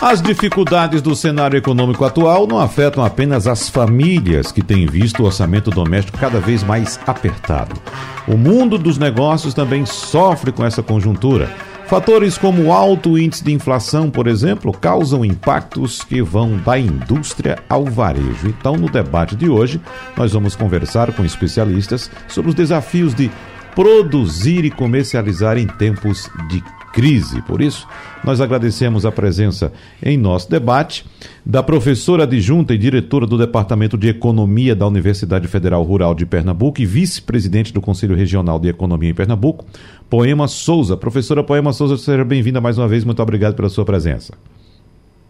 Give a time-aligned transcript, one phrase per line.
[0.00, 5.26] as dificuldades do cenário econômico atual não afetam apenas as famílias que têm visto o
[5.26, 7.78] orçamento doméstico cada vez mais apertado.
[8.26, 11.50] O mundo dos negócios também sofre com essa conjuntura.
[11.90, 17.58] Fatores como o alto índice de inflação, por exemplo, causam impactos que vão da indústria
[17.68, 18.46] ao varejo.
[18.46, 19.80] Então, no debate de hoje,
[20.16, 23.28] nós vamos conversar com especialistas sobre os desafios de
[23.74, 26.62] produzir e comercializar em tempos de
[26.92, 27.40] crise.
[27.42, 27.86] Por isso,
[28.24, 29.72] nós agradecemos a presença
[30.02, 31.04] em nosso debate
[31.44, 36.80] da professora adjunta e diretora do Departamento de Economia da Universidade Federal Rural de Pernambuco
[36.80, 39.64] e vice-presidente do Conselho Regional de Economia em Pernambuco,
[40.08, 40.96] Poema Souza.
[40.96, 43.04] Professora Poema Souza, seja bem-vinda mais uma vez.
[43.04, 44.34] Muito obrigado pela sua presença.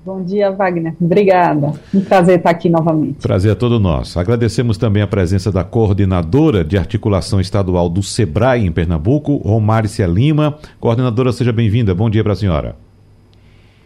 [0.02, 0.95] Bom dia, Wagner.
[0.98, 1.74] Obrigada.
[1.95, 3.20] Um prazer estar aqui novamente.
[3.20, 4.18] Prazer é todo nosso.
[4.18, 10.56] Agradecemos também a presença da coordenadora de articulação estadual do SEBRAE em Pernambuco, Romárcia Lima.
[10.78, 11.95] Coordenadora, seja bem-vinda.
[11.95, 12.76] Bom dia para a senhora.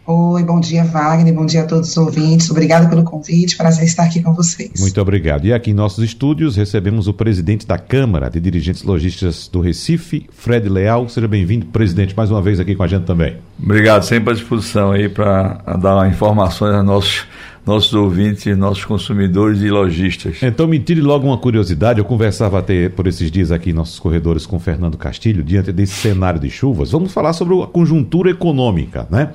[0.07, 2.51] Oi, bom dia, Wagner, bom dia a todos os ouvintes.
[2.51, 4.79] Obrigado pelo convite, prazer estar aqui com vocês.
[4.79, 5.45] Muito obrigado.
[5.45, 10.27] E aqui em nossos estúdios recebemos o presidente da Câmara de Dirigentes Logísticos do Recife,
[10.31, 11.09] Fred Leal.
[11.09, 13.37] Seja bem-vindo, presidente, mais uma vez aqui com a gente também.
[13.59, 17.25] Obrigado, sempre à disposição aí para dar informações aos nossos
[17.65, 20.37] nossos ouvintes, nossos consumidores e lojistas.
[20.43, 23.97] Então me tire logo uma curiosidade, eu conversava até por esses dias aqui em nossos
[23.99, 29.07] corredores com Fernando Castilho, diante desse cenário de chuvas, vamos falar sobre a conjuntura econômica,
[29.09, 29.31] né?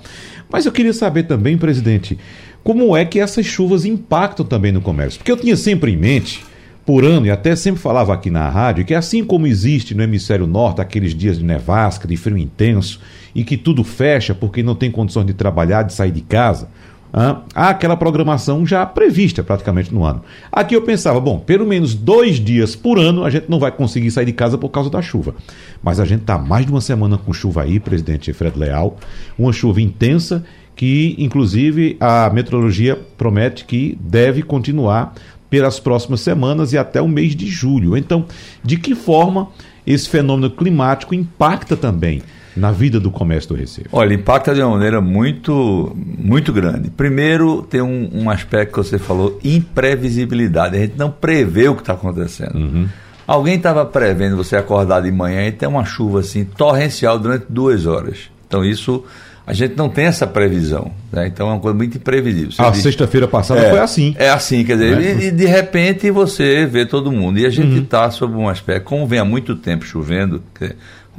[0.51, 2.19] Mas eu queria saber também, presidente,
[2.63, 5.19] como é que essas chuvas impactam também no comércio?
[5.19, 6.45] Porque eu tinha sempre em mente,
[6.85, 10.47] por ano, e até sempre falava aqui na rádio, que assim como existe no hemisfério
[10.47, 13.01] norte aqueles dias de nevasca, de frio intenso,
[13.35, 16.69] e que tudo fecha porque não tem condições de trabalhar, de sair de casa,
[17.13, 20.23] há aquela programação já prevista praticamente no ano.
[20.51, 24.11] Aqui eu pensava, bom, pelo menos dois dias por ano a gente não vai conseguir
[24.11, 25.35] sair de casa por causa da chuva.
[25.83, 28.97] Mas a gente está mais de uma semana com chuva aí, presidente Fred Leal,
[29.39, 30.45] uma chuva intensa
[30.77, 35.15] que, inclusive, a meteorologia promete que deve continuar
[35.51, 37.97] pelas próximas semanas e até o mês de julho.
[37.97, 38.25] Então,
[38.63, 39.49] de que forma
[39.87, 42.23] esse fenômeno climático impacta também
[42.57, 43.89] na vida do comércio do Recife?
[43.93, 46.91] Olha, impacta de uma maneira muito, muito grande.
[46.91, 50.77] Primeiro, tem um, um aspecto que você falou, imprevisibilidade.
[50.77, 52.57] A gente não prevê o que está acontecendo.
[52.57, 52.89] Uhum.
[53.27, 57.87] Alguém estava prevendo você acordar de manhã e ter uma chuva assim torrencial durante duas
[57.87, 58.31] horas.
[58.47, 59.05] Então isso
[59.47, 60.93] a gente não tem essa previsão.
[61.11, 61.27] Né?
[61.27, 62.53] Então é uma coisa muito imprevisível.
[62.53, 64.15] Você a sexta-feira passada é, foi assim.
[64.19, 65.25] É assim, quer dizer, né?
[65.25, 67.39] e, de repente você vê todo mundo.
[67.39, 68.11] E a gente está uhum.
[68.13, 70.43] sob um aspecto, como vem há muito tempo chovendo,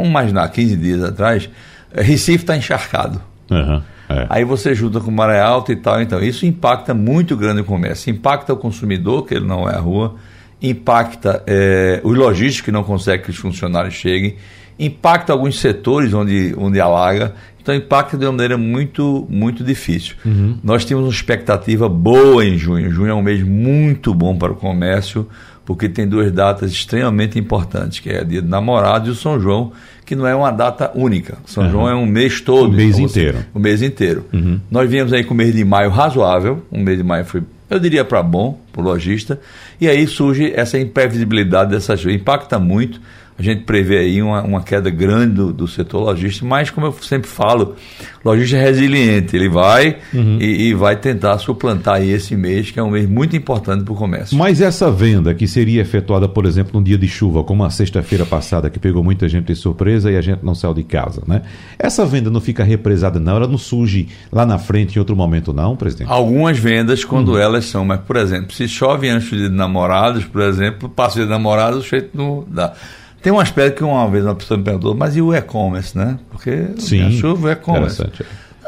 [0.03, 1.50] vamos imaginar, 15 dias atrás,
[1.94, 3.22] eh, Recife está encharcado.
[3.50, 4.25] Uhum, é.
[4.29, 8.09] Aí você junta com maré alta e tal, então isso impacta muito grande o comércio,
[8.09, 10.16] impacta o consumidor, que ele não é a rua,
[10.61, 14.35] impacta é, os lojistas que não conseguem que os funcionários cheguem,
[14.79, 20.16] impacta alguns setores onde, onde alaga, então impacta de uma maneira muito, muito difícil.
[20.25, 20.57] Uhum.
[20.63, 22.90] Nós temos uma expectativa boa em junho.
[22.90, 25.28] Junho é um mês muito bom para o comércio,
[25.71, 29.39] porque tem duas datas extremamente importantes, que é a Dia do Namorado e o São
[29.39, 29.71] João,
[30.05, 31.37] que não é uma data única.
[31.45, 31.71] São uhum.
[31.71, 32.69] João é um mês todo.
[32.69, 33.37] O mês então, inteiro.
[33.53, 34.25] o mês inteiro.
[34.33, 34.59] Uhum.
[34.69, 37.79] Nós viemos aí com o mês de maio razoável, um mês de maio foi, eu
[37.79, 39.39] diria, para bom, para o lojista,
[39.79, 42.13] e aí surge essa imprevisibilidade dessa chuva.
[42.13, 42.99] Impacta muito
[43.37, 46.93] a gente prevê aí uma, uma queda grande do, do, setor logístico, mas como eu
[47.01, 47.75] sempre falo,
[48.23, 50.37] o lojista é resiliente, ele vai uhum.
[50.39, 53.93] e, e, vai tentar suplantar aí esse mês, que é um mês muito importante para
[53.93, 54.37] o comércio.
[54.37, 58.25] Mas essa venda que seria efetuada, por exemplo, num dia de chuva, como a sexta-feira
[58.25, 61.41] passada, que pegou muita gente de surpresa e a gente não saiu de casa, né?
[61.79, 63.37] Essa venda não fica represada, não?
[63.37, 66.11] Ela não surge lá na frente em outro momento, não, presidente?
[66.11, 67.37] Algumas vendas, quando uhum.
[67.37, 71.85] elas são, mas, por exemplo, se chove antes de namorados, por exemplo, passa de namorados,
[71.85, 72.73] o jeito não dá.
[73.21, 76.17] Tem um aspecto que uma vez uma pessoa me perguntou, mas e o e-commerce, né?
[76.31, 78.03] Porque Sim, a chuva é e-commerce.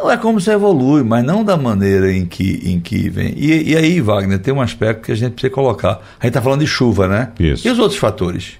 [0.04, 3.34] O e-commerce evolui, mas não da maneira em que, em que vem.
[3.36, 5.94] E, e aí, Wagner, tem um aspecto que a gente precisa colocar.
[6.20, 7.32] A gente está falando de chuva, né?
[7.40, 7.68] Isso.
[7.68, 8.54] E os outros fatores?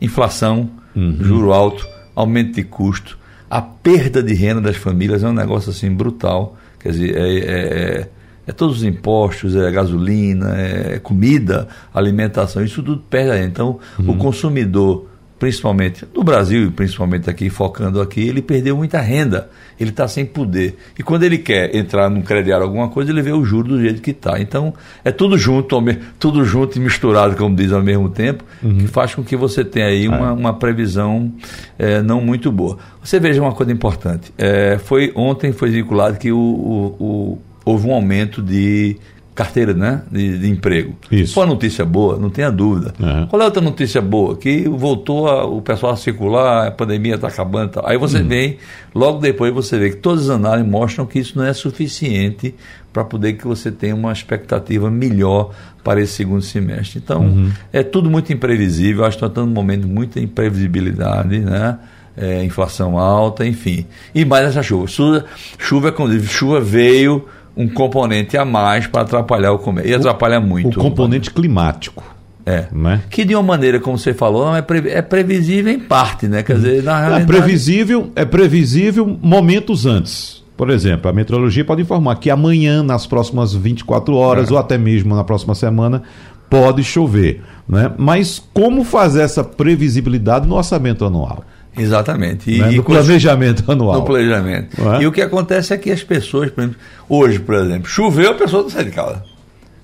[0.00, 1.18] Inflação, uhum.
[1.20, 3.18] juro alto, aumento de custo,
[3.50, 6.56] a perda de renda das famílias é um negócio assim brutal.
[6.80, 8.08] Quer dizer, é, é, é,
[8.46, 13.44] é todos os impostos, é gasolina, é comida, alimentação, isso tudo perde.
[13.44, 14.12] Então, uhum.
[14.12, 15.06] o consumidor
[15.38, 20.24] principalmente no Brasil e principalmente aqui, focando aqui, ele perdeu muita renda, ele está sem
[20.24, 20.76] poder.
[20.98, 24.00] E quando ele quer entrar num crediário alguma coisa, ele vê o juro do jeito
[24.00, 24.40] que está.
[24.40, 24.72] Então,
[25.04, 25.76] é tudo junto,
[26.18, 28.78] tudo junto e misturado, como diz ao mesmo tempo, uhum.
[28.78, 30.32] que faz com que você tenha aí uma, é.
[30.32, 31.30] uma previsão
[31.78, 32.78] é, não muito boa.
[33.02, 34.32] Você veja uma coisa importante.
[34.38, 38.96] É, foi Ontem foi vinculado que o, o, o, houve um aumento de
[39.36, 40.96] carteira né, de, de, emprego.
[41.12, 41.34] Isso.
[41.34, 42.94] Foi uma notícia boa, não tenha dúvida.
[42.98, 43.26] Uhum.
[43.26, 44.34] Qual é outra notícia boa?
[44.34, 47.72] Que voltou a, o pessoal a circular, a pandemia está acabando.
[47.72, 47.82] Tá.
[47.84, 48.28] Aí você uhum.
[48.28, 48.56] vem,
[48.94, 52.54] logo depois você vê que todas as análises mostram que isso não é suficiente
[52.94, 55.50] para poder que você tenha uma expectativa melhor
[55.84, 56.98] para esse segundo semestre.
[57.04, 57.52] Então, uhum.
[57.70, 59.04] é tudo muito imprevisível.
[59.04, 61.78] Acho que nós estamos num momento de muita imprevisibilidade, né?
[62.16, 63.84] É, inflação alta, enfim.
[64.14, 64.86] E mais essa chuva.
[64.86, 65.26] Chuva,
[65.58, 65.94] chuva,
[66.26, 69.90] chuva veio um componente a mais para atrapalhar o comércio.
[69.90, 70.78] E atrapalha muito.
[70.78, 72.04] O componente climático.
[72.44, 72.66] É.
[72.70, 73.02] Né?
[73.10, 76.44] Que de uma maneira, como você falou, é, pre, é previsível em parte, né?
[76.44, 77.22] Quer dizer, na é realidade...
[77.22, 80.44] É previsível, é previsível momentos antes.
[80.56, 84.52] Por exemplo, a meteorologia pode informar que amanhã, nas próximas 24 horas, é.
[84.52, 86.02] ou até mesmo na próxima semana,
[86.48, 87.42] pode chover.
[87.68, 87.92] Né?
[87.98, 91.44] Mas como fazer essa previsibilidade no orçamento anual?
[91.76, 92.50] Exatamente.
[92.50, 92.70] E, né?
[92.70, 94.00] No planejamento anual.
[94.00, 94.76] No planejamento.
[94.94, 95.02] É?
[95.02, 98.34] E o que acontece é que as pessoas, por exemplo, hoje, por exemplo, choveu, a
[98.34, 99.22] pessoa não sai de casa.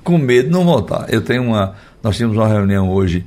[0.03, 1.06] Com medo de não voltar.
[1.09, 1.75] Eu tenho uma.
[2.03, 3.25] Nós tínhamos uma reunião hoje,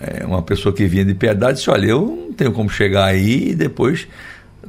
[0.00, 3.50] é, uma pessoa que vinha de piedade disse, olha, eu não tenho como chegar aí
[3.50, 4.06] e depois,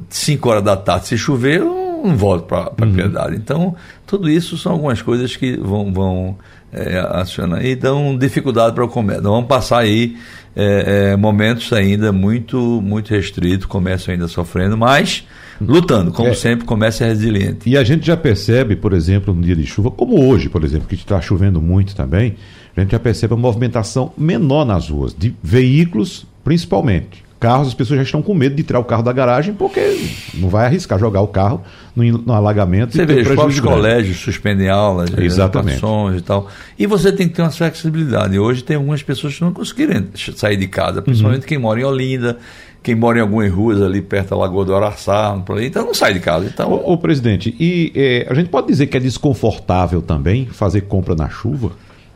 [0.08, 2.92] 5 horas da tarde, se chover, eu não volto para uhum.
[2.92, 3.36] piedade.
[3.36, 3.76] Então,
[4.06, 6.36] tudo isso são algumas coisas que vão, vão
[6.72, 9.22] é, acionar e dão dificuldade para o comércio.
[9.22, 10.16] vamos passar aí
[10.56, 15.26] é, é, momentos ainda muito, muito restritos, comércio ainda sofrendo, mas
[15.60, 16.34] lutando, como é.
[16.34, 17.68] sempre, comércio é resiliente.
[17.68, 20.86] E a gente já percebe, por exemplo, no dia de chuva, como hoje, por exemplo,
[20.86, 22.36] que está chovendo muito também,
[22.76, 27.98] a gente já percebe uma movimentação menor nas ruas, de veículos principalmente carros, as pessoas
[27.98, 30.00] já estão com medo de tirar o carro da garagem porque
[30.34, 31.62] não vai arriscar jogar o carro
[31.94, 32.94] no, no alagamento.
[32.94, 35.82] Você vê, os próprios colégios suspendem aulas, Exatamente.
[36.16, 36.48] e tal.
[36.78, 38.38] E você tem que ter uma flexibilidade.
[38.38, 41.48] Hoje tem algumas pessoas que não conseguiram sair de casa, principalmente uhum.
[41.48, 42.38] quem mora em Olinda,
[42.82, 46.20] quem mora em algumas ruas ali perto da Lagoa do Araçá, então não sai de
[46.20, 46.46] casa.
[46.46, 46.72] Então...
[46.72, 51.14] Ô, ô presidente, e é, a gente pode dizer que é desconfortável também fazer compra
[51.14, 51.72] na chuva?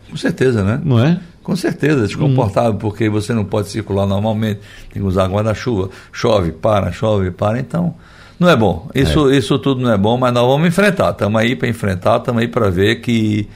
[0.08, 0.80] Com certeza, né?
[0.82, 1.20] Não é?
[1.48, 2.76] Com certeza, desconfortável, hum.
[2.76, 4.60] porque você não pode circular normalmente,
[4.92, 7.94] tem que usar guarda-chuva, chove, para, chove, para, então
[8.38, 8.86] não é bom.
[8.94, 9.36] Isso, é.
[9.38, 11.12] isso tudo não é bom, mas nós vamos enfrentar.
[11.12, 13.48] Estamos aí para enfrentar, estamos aí para ver que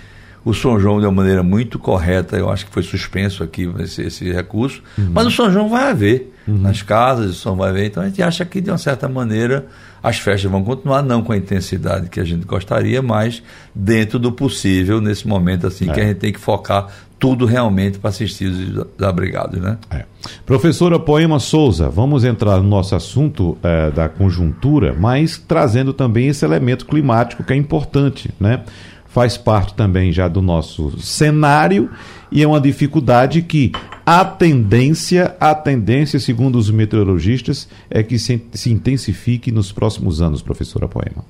[0.43, 4.01] o São João, de uma maneira muito correta, eu acho que foi suspenso aqui esse,
[4.01, 5.11] esse recurso, uhum.
[5.13, 6.57] mas o São João vai haver uhum.
[6.57, 7.89] nas casas, o São vai haver.
[7.89, 9.67] Então a gente acha que, de uma certa maneira,
[10.03, 13.43] as festas vão continuar, não com a intensidade que a gente gostaria, mas
[13.75, 15.93] dentro do possível, nesse momento assim, é.
[15.93, 16.89] que a gente tem que focar
[17.23, 19.79] tudo realmente para assistir os abrigados, né?
[19.93, 20.05] É.
[20.45, 26.45] Professora Poema Souza, vamos entrar no nosso assunto é, da conjuntura, mas trazendo também esse
[26.45, 28.65] elemento climático que é importante, né?
[29.07, 31.89] Faz parte também já do nosso cenário
[32.29, 33.71] e é uma dificuldade que
[34.05, 40.43] a tendência, a tendência, segundo os meteorologistas, é que se, se intensifique nos próximos anos,
[40.43, 41.25] professora Poema.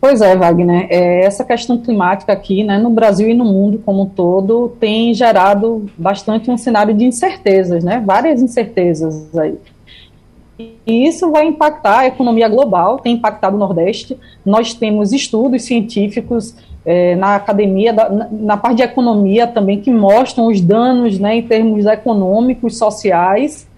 [0.00, 0.86] Pois é, Wagner.
[0.88, 5.12] É, essa questão climática aqui, né, no Brasil e no mundo como um todo, tem
[5.12, 9.58] gerado bastante um cenário de incertezas, né, várias incertezas aí.
[10.58, 14.18] E isso vai impactar a economia global, tem impactado o Nordeste.
[14.44, 16.54] Nós temos estudos científicos
[16.84, 21.36] é, na academia, da, na, na, parte de economia também, que mostram os danos né,
[21.36, 23.69] em termos econômicos, sociais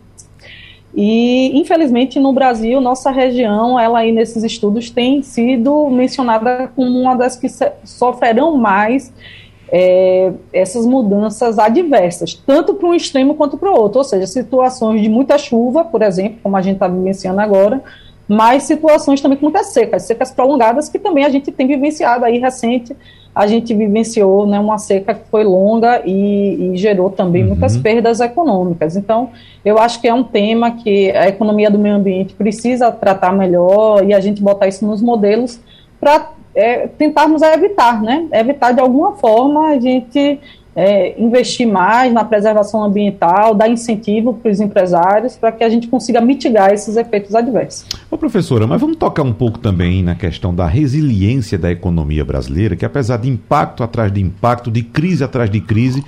[0.95, 7.15] e, infelizmente, no Brasil, nossa região, ela aí nesses estudos tem sido mencionada como uma
[7.15, 7.49] das que
[7.85, 9.13] sofrerão mais
[9.73, 15.01] é, essas mudanças adversas, tanto para um extremo quanto para o outro, ou seja, situações
[15.01, 17.83] de muita chuva, por exemplo, como a gente está vivenciando agora,
[18.29, 22.39] mas situações também com muitas secas, secas prolongadas, que também a gente tem vivenciado aí
[22.39, 22.95] recente,
[23.35, 27.49] a gente vivenciou né, uma seca que foi longa e, e gerou também uhum.
[27.51, 28.97] muitas perdas econômicas.
[28.97, 29.31] Então,
[29.65, 34.05] eu acho que é um tema que a economia do meio ambiente precisa tratar melhor
[34.05, 35.59] e a gente botar isso nos modelos
[35.99, 38.27] para é, tentarmos evitar, né?
[38.33, 40.39] Evitar de alguma forma a gente
[40.75, 45.87] é, investir mais na preservação ambiental, dar incentivo para os empresários para que a gente
[45.87, 47.87] consiga mitigar esses efeitos adversos.
[48.11, 52.75] Ô professora, mas vamos tocar um pouco também na questão da resiliência da economia brasileira,
[52.75, 56.03] que apesar de impacto atrás de impacto, de crise atrás de crise,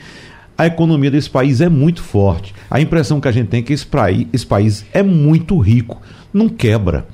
[0.57, 2.55] a economia desse país é muito forte.
[2.71, 6.01] A impressão que a gente tem é que esse país, esse país é muito rico,
[6.33, 7.07] não quebra.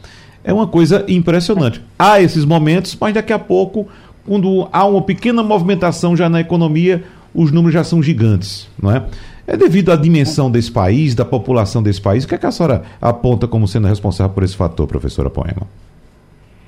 [0.45, 1.83] É uma coisa impressionante.
[1.99, 3.89] Há esses momentos, mas daqui a pouco,
[4.27, 7.03] quando há uma pequena movimentação já na economia,
[7.35, 9.05] os números já são gigantes, não é?
[9.47, 12.25] É devido à dimensão desse país, da população desse país?
[12.25, 15.63] O que, é que a senhora aponta como sendo responsável por esse fator, professora Poema?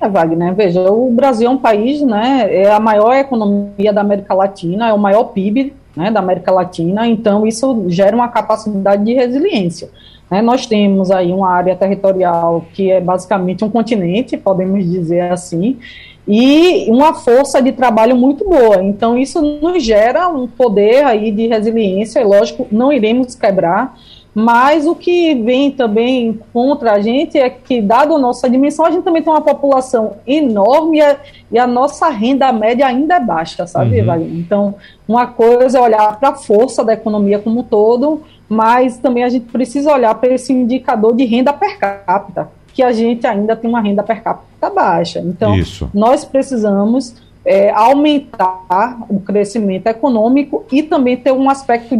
[0.00, 4.34] É, Wagner, veja, o Brasil é um país, né, é a maior economia da América
[4.34, 9.14] Latina, é o maior PIB né, da América Latina, então isso gera uma capacidade de
[9.14, 9.88] resiliência.
[10.28, 10.42] Né?
[10.42, 15.78] Nós temos aí uma área territorial que é basicamente um continente, podemos dizer assim,
[16.26, 18.82] e uma força de trabalho muito boa.
[18.82, 23.96] Então, isso nos gera um poder aí de resiliência, e lógico, não iremos quebrar,
[24.34, 28.90] mas o que vem também contra a gente é que, dado a nossa dimensão, a
[28.90, 31.00] gente também tem uma população enorme
[31.50, 34.06] e a, nossa renda média ainda é baixa, sabe, uhum.
[34.06, 34.34] Wagner?
[34.38, 34.74] Então,
[35.06, 39.28] uma coisa é olhar para a força da economia como um todo, mas também a
[39.28, 43.68] gente precisa olhar para esse indicador de renda per capita, que a gente ainda tem
[43.68, 45.20] uma renda per capita baixa.
[45.20, 45.90] Então, Isso.
[45.92, 47.14] nós precisamos
[47.44, 51.96] é, aumentar o crescimento econômico e também ter um aspecto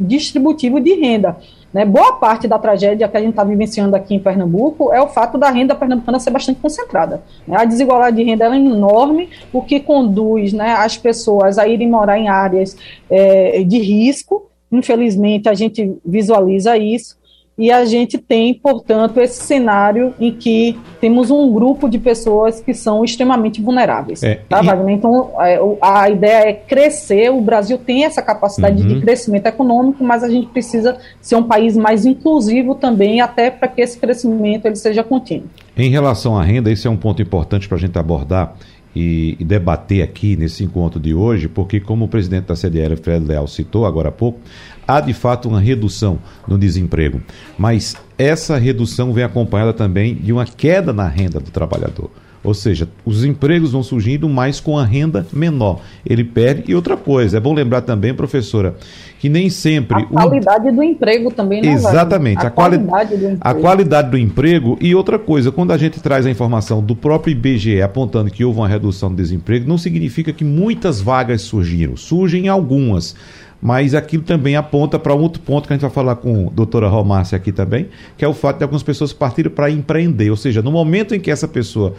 [0.00, 1.36] distributivo de renda.
[1.72, 1.84] Né?
[1.84, 5.38] Boa parte da tragédia que a gente está vivenciando aqui em Pernambuco é o fato
[5.38, 7.22] da renda pernambucana ser bastante concentrada.
[7.46, 7.56] Né?
[7.56, 12.18] A desigualdade de renda é enorme, o que conduz né, as pessoas a irem morar
[12.18, 12.76] em áreas
[13.08, 14.50] é, de risco.
[14.72, 17.19] Infelizmente, a gente visualiza isso
[17.60, 22.72] e a gente tem, portanto, esse cenário em que temos um grupo de pessoas que
[22.72, 24.22] são extremamente vulneráveis.
[24.22, 24.66] É, tá, e...
[24.66, 24.94] Wagner?
[24.94, 28.88] Então, é, a ideia é crescer, o Brasil tem essa capacidade uhum.
[28.88, 33.68] de crescimento econômico, mas a gente precisa ser um país mais inclusivo também, até para
[33.68, 35.50] que esse crescimento ele seja contínuo.
[35.76, 38.56] Em relação à renda, esse é um ponto importante para a gente abordar
[38.94, 43.24] e, e, debater aqui nesse encontro de hoje, porque como o presidente da CDL, Fred
[43.24, 44.40] Leal, citou agora há pouco,
[44.86, 47.20] há de fato uma redução no desemprego,
[47.56, 52.10] mas essa redução vem acompanhada também de uma queda na renda do trabalhador.
[52.42, 55.80] Ou seja, os empregos vão surgindo, mas com a renda menor.
[56.06, 56.72] Ele perde.
[56.72, 58.74] E outra coisa, é bom lembrar também, professora,
[59.18, 60.02] que nem sempre.
[60.02, 61.72] A qualidade do emprego também, né?
[61.72, 62.44] Exatamente.
[62.44, 64.78] A, a, qualidade do a qualidade do emprego.
[64.80, 68.58] E outra coisa, quando a gente traz a informação do próprio IBGE apontando que houve
[68.58, 71.94] uma redução do desemprego, não significa que muitas vagas surgiram.
[71.96, 73.14] Surgem algumas
[73.62, 76.50] mas aquilo também aponta para um outro ponto que a gente vai falar com a
[76.50, 80.36] doutora Romácia aqui também, que é o fato de algumas pessoas partirem para empreender, ou
[80.36, 81.94] seja, no momento em que essa pessoa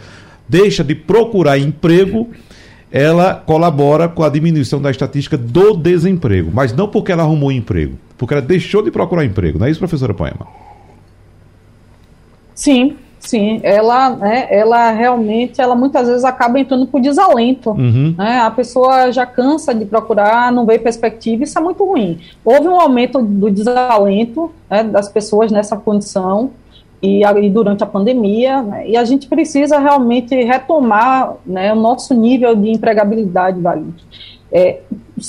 [0.52, 2.28] deixa de procurar emprego,
[2.90, 7.96] ela colabora com a diminuição da estatística do desemprego, mas não porque ela arrumou emprego,
[8.18, 10.46] porque ela deixou de procurar emprego, não é isso, professora Poema?
[12.54, 17.70] Sim, Sim, ela, né, ela realmente, ela muitas vezes acaba entrando por desalento.
[17.70, 18.16] Uhum.
[18.18, 18.40] Né?
[18.40, 22.18] A pessoa já cansa de procurar, não vê perspectiva, isso é muito ruim.
[22.44, 26.50] Houve um aumento do desalento né, das pessoas nessa condição
[27.02, 32.14] e, e durante a pandemia, né, e a gente precisa realmente retomar né, o nosso
[32.14, 34.06] nível de empregabilidade, Valente.
[34.52, 34.80] É,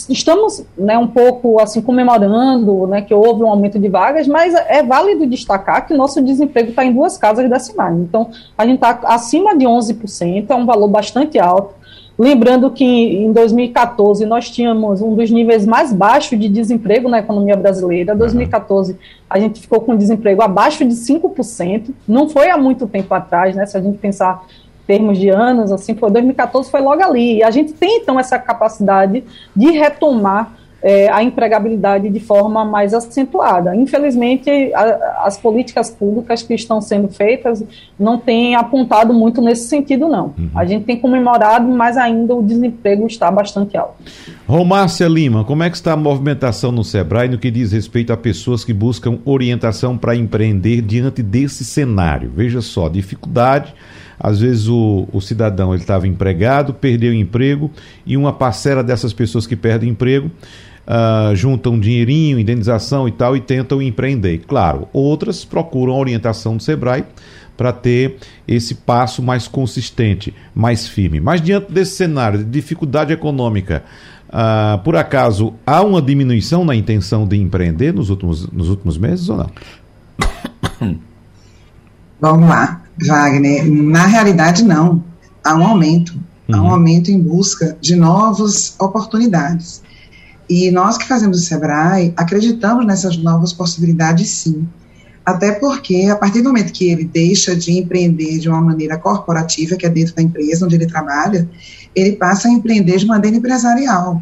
[0.10, 4.84] estamos né, um pouco assim comemorando né, que houve um aumento de vagas, mas é
[4.84, 7.98] válido destacar que nosso desemprego está em duas casas decimais.
[7.98, 11.74] Então, a gente está acima de 11%, é um valor bastante alto.
[12.18, 17.56] Lembrando que em 2014 nós tínhamos um dos níveis mais baixos de desemprego na economia
[17.56, 18.14] brasileira.
[18.14, 18.96] Em 2014
[19.30, 21.90] a gente ficou com desemprego abaixo de 5%.
[22.08, 23.66] Não foi há muito tempo atrás, né?
[23.66, 24.46] Se a gente pensar
[24.86, 27.38] termos de anos, assim, foi 2014 foi logo ali.
[27.38, 29.24] E a gente tem então essa capacidade
[29.56, 33.74] de retomar é, a empregabilidade de forma mais acentuada.
[33.74, 37.64] Infelizmente, a, as políticas públicas que estão sendo feitas
[37.98, 40.34] não têm apontado muito nesse sentido, não.
[40.38, 40.50] Uhum.
[40.54, 43.96] A gente tem comemorado, mas ainda o desemprego está bastante alto.
[44.46, 48.18] Romácia Lima, como é que está a movimentação no Sebrae no que diz respeito a
[48.18, 52.30] pessoas que buscam orientação para empreender diante desse cenário?
[52.36, 53.74] Veja só, dificuldade
[54.20, 57.70] às vezes o, o cidadão ele estava empregado, perdeu o emprego
[58.06, 60.32] e uma parcela dessas pessoas que perdem emprego
[60.88, 64.44] uh, juntam dinheirinho, indenização e tal e tentam empreender.
[64.48, 67.04] Claro, outras procuram a orientação do Sebrae
[67.56, 71.20] para ter esse passo mais consistente, mais firme.
[71.20, 73.84] Mas diante desse cenário de dificuldade econômica,
[74.30, 79.30] uh, por acaso há uma diminuição na intenção de empreender nos últimos, nos últimos meses
[79.30, 79.52] ou não?
[82.20, 82.82] Vamos lá.
[83.06, 85.04] Wagner, na realidade não,
[85.44, 86.14] há um aumento,
[86.52, 86.72] há um uhum.
[86.72, 89.82] aumento em busca de novas oportunidades.
[90.50, 94.68] E nós que fazemos o Sebrae acreditamos nessas novas possibilidades sim.
[95.26, 99.78] Até porque, a partir do momento que ele deixa de empreender de uma maneira corporativa,
[99.78, 101.50] que é dentro da empresa onde ele trabalha,
[101.96, 104.22] ele passa a empreender de maneira empresarial.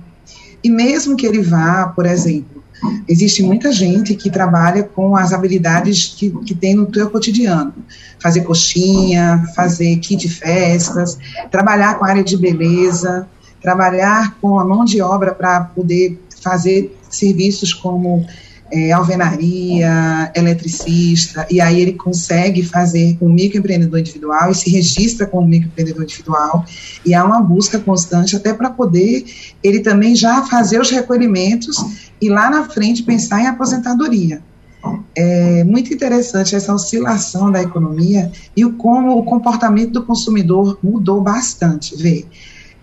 [0.63, 2.61] E mesmo que ele vá, por exemplo,
[3.07, 7.73] Existe muita gente que trabalha com as habilidades que, que tem no seu cotidiano.
[8.19, 11.17] Fazer coxinha, fazer kit de festas,
[11.51, 13.27] trabalhar com a área de beleza,
[13.61, 18.25] trabalhar com a mão de obra para poder fazer serviços como
[18.71, 25.45] é, alvenaria, eletricista, e aí ele consegue fazer um microempreendedor individual e se registra como
[25.45, 26.65] microempreendedor individual,
[27.05, 29.25] e há uma busca constante até para poder
[29.61, 31.77] ele também já fazer os recolhimentos
[32.21, 34.41] e lá na frente pensar em aposentadoria.
[35.15, 41.21] É muito interessante essa oscilação da economia e o como o comportamento do consumidor mudou
[41.21, 41.95] bastante.
[41.95, 42.25] Vê,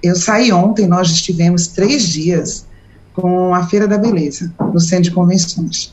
[0.02, 2.66] eu saí ontem, nós estivemos três dias
[3.12, 5.92] com a Feira da Beleza, no Centro de Convenções.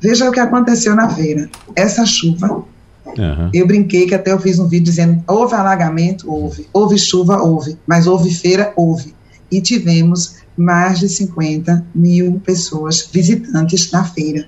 [0.00, 1.48] Veja o que aconteceu na feira.
[1.76, 2.64] Essa chuva,
[3.06, 3.50] uhum.
[3.52, 6.30] eu brinquei que até eu fiz um vídeo dizendo: houve alagamento?
[6.30, 6.66] Houve.
[6.72, 7.42] Houve chuva?
[7.42, 7.78] Houve.
[7.86, 8.72] Mas houve feira?
[8.76, 9.14] Houve.
[9.50, 14.46] E tivemos mais de 50 mil pessoas visitantes na feira.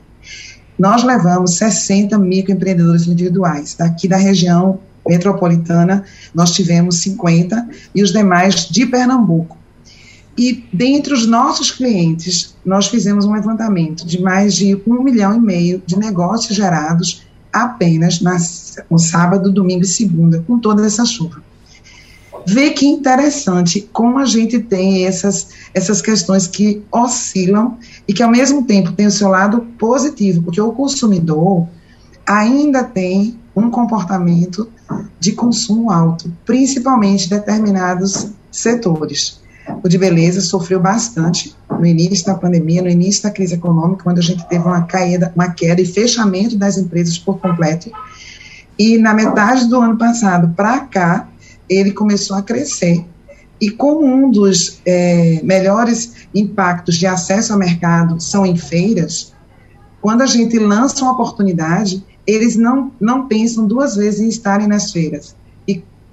[0.79, 3.75] Nós levamos 60 microempreendedores individuais.
[3.79, 6.05] Daqui da região metropolitana,
[6.35, 9.57] nós tivemos 50 e os demais de Pernambuco.
[10.37, 15.41] E dentre os nossos clientes, nós fizemos um levantamento de mais de um milhão e
[15.41, 18.39] meio de negócios gerados apenas na,
[18.91, 21.43] no sábado, domingo e segunda, com toda essa chuva.
[22.47, 27.77] Vê que interessante como a gente tem essas, essas questões que oscilam
[28.09, 31.69] e que, ao mesmo tempo, tem o seu lado positivo, porque o consumidor
[32.27, 34.69] ainda tem um comportamento
[35.19, 39.41] de consumo alto, principalmente determinados setores.
[39.83, 44.19] O de beleza sofreu bastante no início da pandemia, no início da crise econômica, quando
[44.19, 47.91] a gente teve uma queda, uma queda e fechamento das empresas por completo.
[48.79, 51.29] E na metade do ano passado para cá,
[51.69, 53.05] ele começou a crescer.
[53.61, 59.33] E como um dos é, melhores impactos de acesso ao mercado são em feiras,
[60.01, 64.93] quando a gente lança uma oportunidade, eles não, não pensam duas vezes em estarem nas
[64.93, 65.35] feiras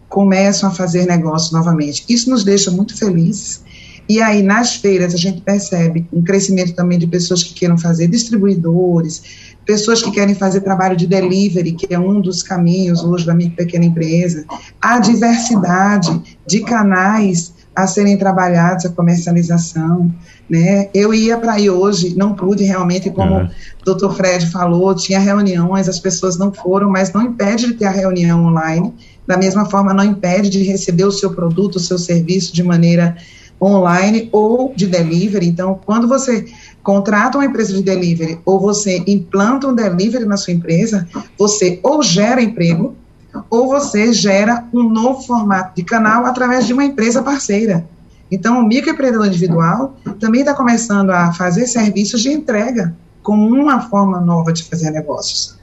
[0.09, 2.03] começam a fazer negócio novamente.
[2.09, 3.61] Isso nos deixa muito felizes.
[4.09, 8.07] E aí, nas feiras, a gente percebe um crescimento também de pessoas que queiram fazer
[8.07, 9.21] distribuidores,
[9.63, 13.51] pessoas que querem fazer trabalho de delivery, que é um dos caminhos hoje da minha
[13.51, 14.45] pequena empresa,
[14.81, 20.13] a diversidade de canais a serem trabalhados, a comercialização,
[20.49, 20.89] né?
[20.93, 23.45] Eu ia para aí hoje, não pude realmente, como uhum.
[23.45, 27.85] o doutor Fred falou, tinha reuniões, as pessoas não foram, mas não impede de ter
[27.85, 28.93] a reunião online,
[29.27, 33.15] da mesma forma não impede de receber o seu produto, o seu serviço de maneira
[33.61, 35.47] online ou de delivery.
[35.47, 36.45] Então, quando você
[36.81, 42.01] contrata uma empresa de delivery ou você implanta um delivery na sua empresa, você ou
[42.01, 42.95] gera emprego
[43.49, 47.87] ou você gera um novo formato de canal através de uma empresa parceira.
[48.31, 54.19] Então, o microempreendedor individual também está começando a fazer serviços de entrega como uma forma
[54.19, 55.57] nova de fazer negócios.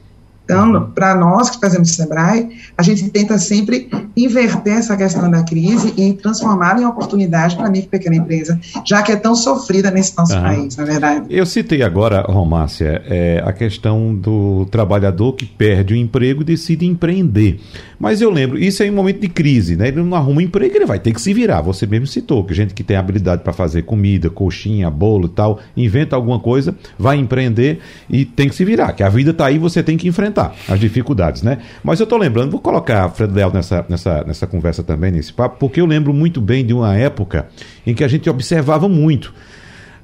[0.47, 5.93] Então, para nós que fazemos Sebrae, a gente tenta sempre inverter essa questão da crise
[5.97, 9.91] e transformá-la em oportunidade para a micro e pequena empresa, já que é tão sofrida
[9.91, 10.43] nesse nosso uhum.
[10.43, 11.27] país, na verdade.
[11.29, 16.87] Eu citei agora, Romácia, é, a questão do trabalhador que perde o emprego e decide
[16.87, 17.59] empreender.
[17.99, 19.89] Mas eu lembro, isso é em um momento de crise, né?
[19.89, 21.61] Ele não arruma emprego, ele vai ter que se virar.
[21.63, 25.59] Você mesmo citou que gente que tem habilidade para fazer comida, coxinha, bolo e tal,
[25.77, 29.59] inventa alguma coisa, vai empreender e tem que se virar, que a vida está aí,
[29.59, 31.59] você tem que enfrentar as dificuldades, né?
[31.83, 35.57] Mas eu estou lembrando, vou colocar Fred Leal nessa, nessa, nessa conversa também, nesse papo,
[35.59, 37.49] porque eu lembro muito bem de uma época
[37.87, 39.35] em que a gente observava muito.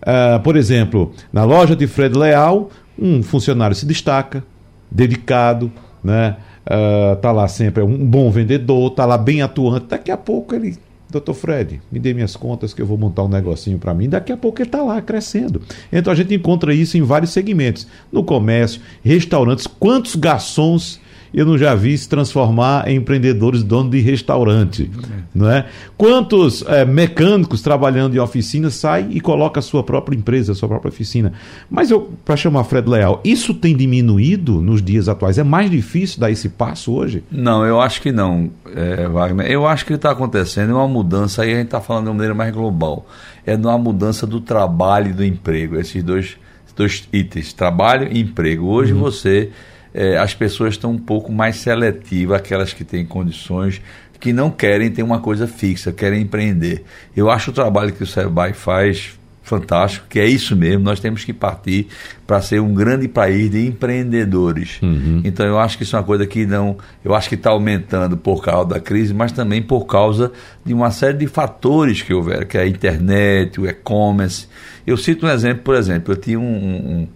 [0.02, 4.44] Uh, por exemplo, na loja de Fred Leal, um funcionário se destaca,
[4.90, 5.70] dedicado,
[6.02, 6.36] né?
[6.64, 9.86] Uh, tá lá sempre, é um bom vendedor, tá lá bem atuante.
[9.88, 10.76] Daqui a pouco ele,
[11.12, 14.08] doutor Fred, me dê minhas contas que eu vou montar um negocinho para mim.
[14.08, 15.62] Daqui a pouco ele tá lá crescendo.
[15.92, 19.66] Então a gente encontra isso em vários segmentos, no comércio, restaurantes.
[19.66, 21.00] Quantos garçons
[21.32, 24.90] eu não já vi se transformar em empreendedores dono de restaurante,
[25.34, 25.66] não é?
[25.96, 30.68] Quantos é, mecânicos trabalhando em oficina saem e colocam a sua própria empresa, a sua
[30.68, 31.32] própria oficina?
[31.70, 35.38] Mas eu, para chamar Fred Leal, isso tem diminuído nos dias atuais?
[35.38, 37.24] É mais difícil dar esse passo hoje?
[37.30, 39.50] Não, eu acho que não, é, Wagner.
[39.50, 42.34] Eu acho que está acontecendo uma mudança, aí a gente está falando de uma maneira
[42.34, 43.06] mais global.
[43.46, 46.36] É uma mudança do trabalho e do emprego, esses dois,
[46.76, 48.66] dois itens, trabalho e emprego.
[48.66, 49.00] Hoje uhum.
[49.00, 49.50] você
[49.94, 53.80] é, as pessoas estão um pouco mais seletivas, aquelas que têm condições,
[54.18, 56.84] que não querem ter uma coisa fixa, querem empreender.
[57.16, 61.24] Eu acho o trabalho que o Sebrae faz fantástico, que é isso mesmo, nós temos
[61.24, 61.88] que partir
[62.26, 64.80] para ser um grande país de empreendedores.
[64.80, 65.20] Uhum.
[65.24, 68.16] Então eu acho que isso é uma coisa que não, eu acho que está aumentando
[68.16, 70.30] por causa da crise, mas também por causa
[70.64, 74.46] de uma série de fatores que houveram, que é a internet, o e-commerce.
[74.86, 77.08] Eu cito um exemplo, por exemplo, eu tinha um, um,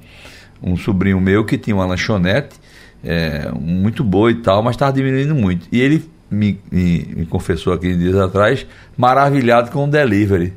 [0.66, 2.56] um sobrinho meu que tinha uma lanchonete
[3.04, 5.68] é, muito boa e tal, mas estava diminuindo muito.
[5.70, 10.52] E ele me, me, me confessou aqui dias atrás, maravilhado com o delivery.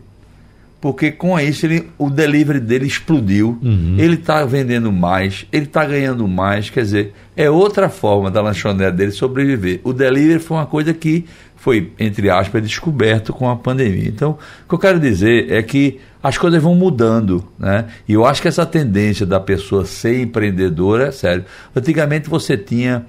[0.82, 3.96] porque com isso ele, o delivery dele explodiu, uhum.
[3.98, 8.96] ele está vendendo mais, ele está ganhando mais, quer dizer, é outra forma da lanchonete
[8.96, 9.82] dele sobreviver.
[9.84, 11.26] O delivery foi uma coisa que
[11.60, 14.08] foi, entre aspas, descoberto com a pandemia.
[14.08, 17.86] Então, o que eu quero dizer é que as coisas vão mudando, né?
[18.08, 21.44] E eu acho que essa tendência da pessoa ser empreendedora é sério.
[21.76, 23.06] Antigamente você tinha,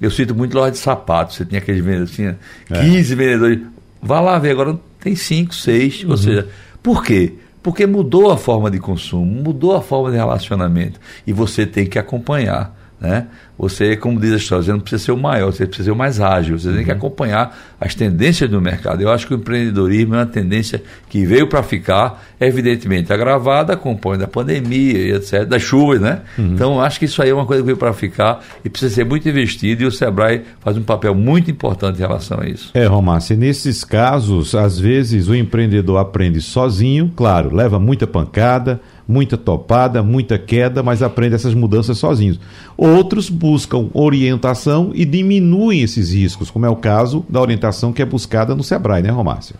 [0.00, 3.16] eu cito muito loja de sapatos, você tinha aqueles vendedores, tinha 15 é.
[3.16, 3.60] vendedores.
[4.02, 6.10] Vá lá ver, agora tem 5, 6, uhum.
[6.10, 6.48] ou seja,
[6.82, 7.32] por quê?
[7.62, 11.98] Porque mudou a forma de consumo, mudou a forma de relacionamento e você tem que
[11.98, 12.76] acompanhar.
[13.00, 13.26] Né?
[13.58, 15.96] Você, como diz a história, você não precisa ser o maior, você precisa ser o
[15.96, 16.76] mais ágil, você uhum.
[16.76, 16.96] tem que uhum.
[16.96, 19.02] acompanhar as tendências do mercado.
[19.02, 24.20] Eu acho que o empreendedorismo é uma tendência que veio para ficar, evidentemente agravada, acompanha
[24.20, 26.20] da pandemia e etc., das chuvas, né?
[26.38, 26.52] Uhum.
[26.54, 29.04] Então, acho que isso aí é uma coisa que veio para ficar e precisa ser
[29.04, 32.70] muito investido e o Sebrae faz um papel muito importante em relação a isso.
[32.74, 39.36] É, Romácio, nesses casos, às vezes o empreendedor aprende sozinho, claro, leva muita pancada, muita
[39.36, 42.40] topada, muita queda, mas aprende essas mudanças sozinhos.
[42.76, 48.06] Outros buscam orientação e diminuem esses riscos, como é o caso da orientação que é
[48.06, 49.54] buscada no Sebrae, né, Romácio?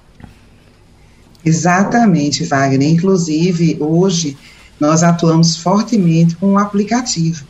[1.45, 2.89] Exatamente, Wagner.
[2.89, 4.37] Inclusive, hoje,
[4.81, 7.45] nós atuamos fortemente com um aplicativo.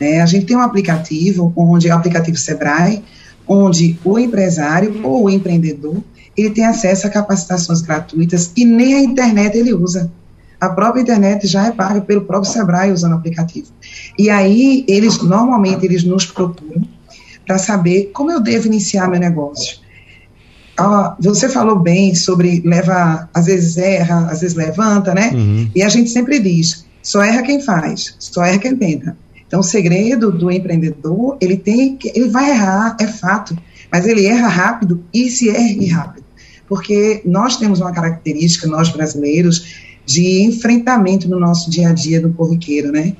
[0.00, 0.22] Né?
[0.22, 3.02] A gente tem um aplicativo, onde é o aplicativo Sebrae,
[3.46, 6.02] onde o empresário ou o empreendedor
[6.36, 10.10] ele tem acesso a capacitações gratuitas e nem a internet ele usa
[10.60, 13.68] a própria internet já é paga pelo próprio Sebrae usando o aplicativo.
[14.18, 16.86] E aí, eles, normalmente, eles nos procuram
[17.46, 19.78] para saber como eu devo iniciar meu negócio.
[20.78, 25.30] Ah, você falou bem sobre leva, às vezes erra, às vezes levanta, né?
[25.34, 25.70] Uhum.
[25.74, 29.16] E a gente sempre diz, só erra quem faz, só erra quem tenta.
[29.46, 33.56] Então, o segredo do empreendedor, ele tem, ele vai errar, é fato,
[33.90, 36.24] mas ele erra rápido e se ergue rápido.
[36.68, 42.32] Porque nós temos uma característica, nós brasileiros, de enfrentamento no nosso dia a dia do
[42.32, 43.14] corriqueiro, né?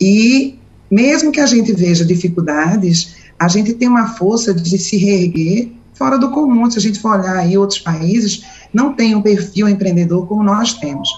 [0.00, 0.58] E
[0.90, 6.18] mesmo que a gente veja dificuldades, a gente tem uma força de se reerguer fora
[6.18, 6.70] do comum.
[6.70, 10.74] Se a gente for olhar aí outros países, não tem um perfil empreendedor como nós
[10.74, 11.08] temos.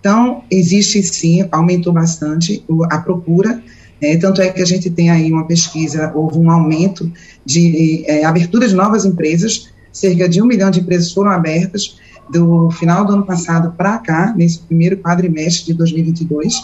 [0.00, 3.62] Então, existe sim, aumentou bastante a procura,
[4.00, 7.10] é, tanto é que a gente tem aí uma pesquisa, houve um aumento
[7.46, 11.98] de é, abertura de novas empresas, cerca de um milhão de empresas foram abertas,
[12.30, 16.54] do final do ano passado para cá, nesse primeiro quadrimestre de 2022,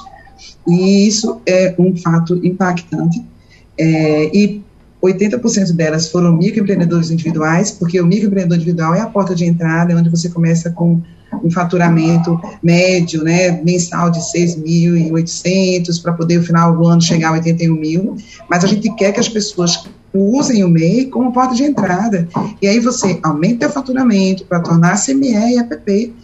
[0.67, 3.23] e isso é um fato impactante.
[3.77, 4.63] É, e
[5.03, 9.97] 80% delas foram microempreendedores individuais, porque o microempreendedor individual é a porta de entrada, é
[9.97, 11.01] onde você começa com
[11.43, 17.33] um faturamento médio, né, mensal de 6.800, para poder, no final do ano, chegar a
[17.33, 18.17] 81 mil,
[18.49, 22.29] mas a gente quer que as pessoas usem o MEI como porta de entrada.
[22.61, 26.15] E aí você aumenta o faturamento para tornar CME e APP.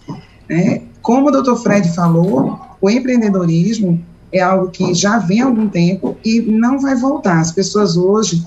[0.48, 0.82] Né?
[1.02, 6.16] Como o doutor Fred falou, o empreendedorismo é algo que já vem há algum tempo
[6.24, 7.40] e não vai voltar.
[7.40, 8.42] As pessoas hoje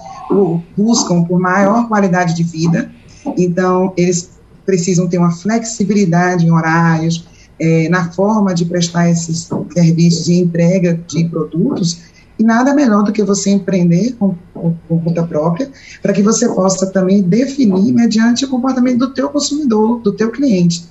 [0.76, 2.92] buscam por maior qualidade de vida,
[3.38, 4.37] então eles
[4.68, 7.26] precisam ter uma flexibilidade em horários,
[7.60, 12.02] é, na forma de prestar esses serviços de entrega de produtos,
[12.38, 15.72] e nada melhor do que você empreender com, com, com conta própria,
[16.04, 20.86] para que você possa também definir mediante o comportamento do teu consumidor, do teu cliente.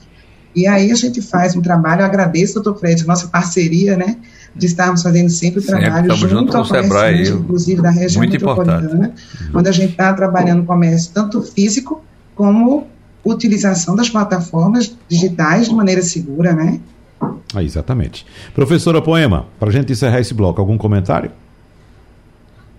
[0.56, 4.16] E aí a gente faz um trabalho, eu agradeço, doutor Fred, nossa parceria, né,
[4.56, 9.08] de estarmos fazendo sempre o trabalho junto, junto ao Sebrae, inclusive da região muito metropolitana,
[9.08, 9.22] importante.
[9.54, 12.02] onde a gente está trabalhando comércio tanto físico
[12.34, 12.86] como
[13.26, 16.80] utilização das plataformas digitais de maneira segura, né?
[17.54, 18.26] Ah, exatamente.
[18.54, 21.30] Professora Poema, para a gente encerrar esse bloco, algum comentário?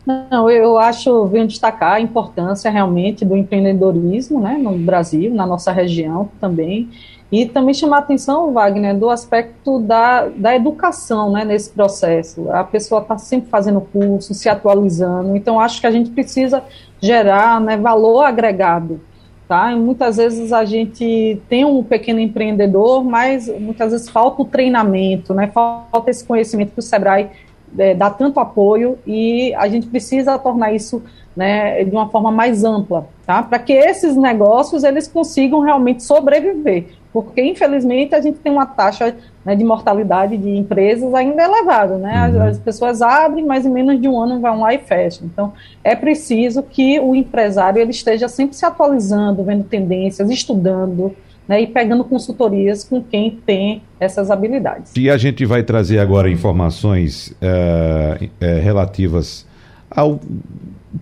[0.05, 5.69] Não, eu acho, venho destacar a importância realmente do empreendedorismo né, no Brasil, na nossa
[5.69, 6.89] região também,
[7.29, 12.49] e também chamar a atenção, Wagner, do aspecto da, da educação né, nesse processo.
[12.51, 16.63] A pessoa está sempre fazendo curso, se atualizando, então acho que a gente precisa
[17.01, 19.01] gerar né, valor agregado
[19.47, 19.71] Tá?
[19.71, 25.33] E muitas vezes a gente tem um pequeno empreendedor, mas muitas vezes falta o treinamento,
[25.33, 25.47] né?
[25.47, 27.29] falta esse conhecimento que o Sebrae
[27.77, 31.01] é, dá tanto apoio e a gente precisa tornar isso
[31.33, 33.41] né, de uma forma mais ampla, tá?
[33.41, 39.15] para que esses negócios eles consigam realmente sobreviver porque infelizmente a gente tem uma taxa
[39.47, 42.17] né, de mortalidade de empresas ainda elevada, né?
[42.17, 42.41] As, uhum.
[42.41, 45.25] as, pessoas abrem, mas em menos de um ano vão lá e fecham.
[45.25, 45.53] Então,
[45.85, 51.15] é preciso que o empresário ele esteja sempre se atualizando, vendo tendências, estudando,
[51.47, 54.91] né, e pegando consultorias com quem tem essas habilidades.
[54.97, 59.47] E a gente vai trazer agora informações é, é, relativas
[59.89, 60.19] ao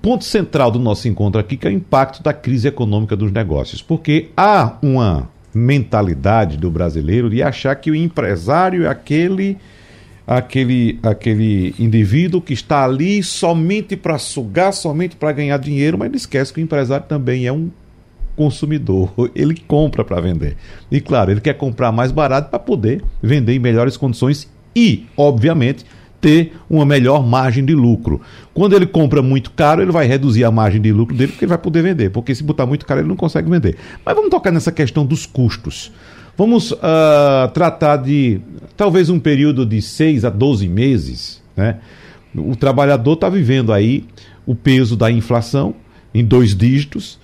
[0.03, 3.81] ponto central do nosso encontro aqui, que é o impacto da crise econômica dos negócios,
[3.81, 9.57] porque há uma mentalidade do brasileiro de achar que o empresário é aquele
[10.27, 16.17] aquele aquele indivíduo que está ali somente para sugar, somente para ganhar dinheiro, mas ele
[16.17, 17.69] esquece que o empresário também é um
[18.35, 20.57] consumidor, ele compra para vender.
[20.91, 25.85] E claro, ele quer comprar mais barato para poder vender em melhores condições e, obviamente,
[26.21, 28.21] ter uma melhor margem de lucro.
[28.53, 31.49] Quando ele compra muito caro, ele vai reduzir a margem de lucro dele porque ele
[31.49, 33.77] vai poder vender, porque se botar muito caro ele não consegue vender.
[34.05, 35.91] Mas vamos tocar nessa questão dos custos.
[36.37, 38.41] Vamos uh, tratar de
[38.75, 41.41] talvez um período de 6 a 12 meses.
[41.55, 41.77] Né?
[42.35, 44.05] O trabalhador está vivendo aí
[44.45, 45.75] o peso da inflação
[46.13, 47.19] em dois dígitos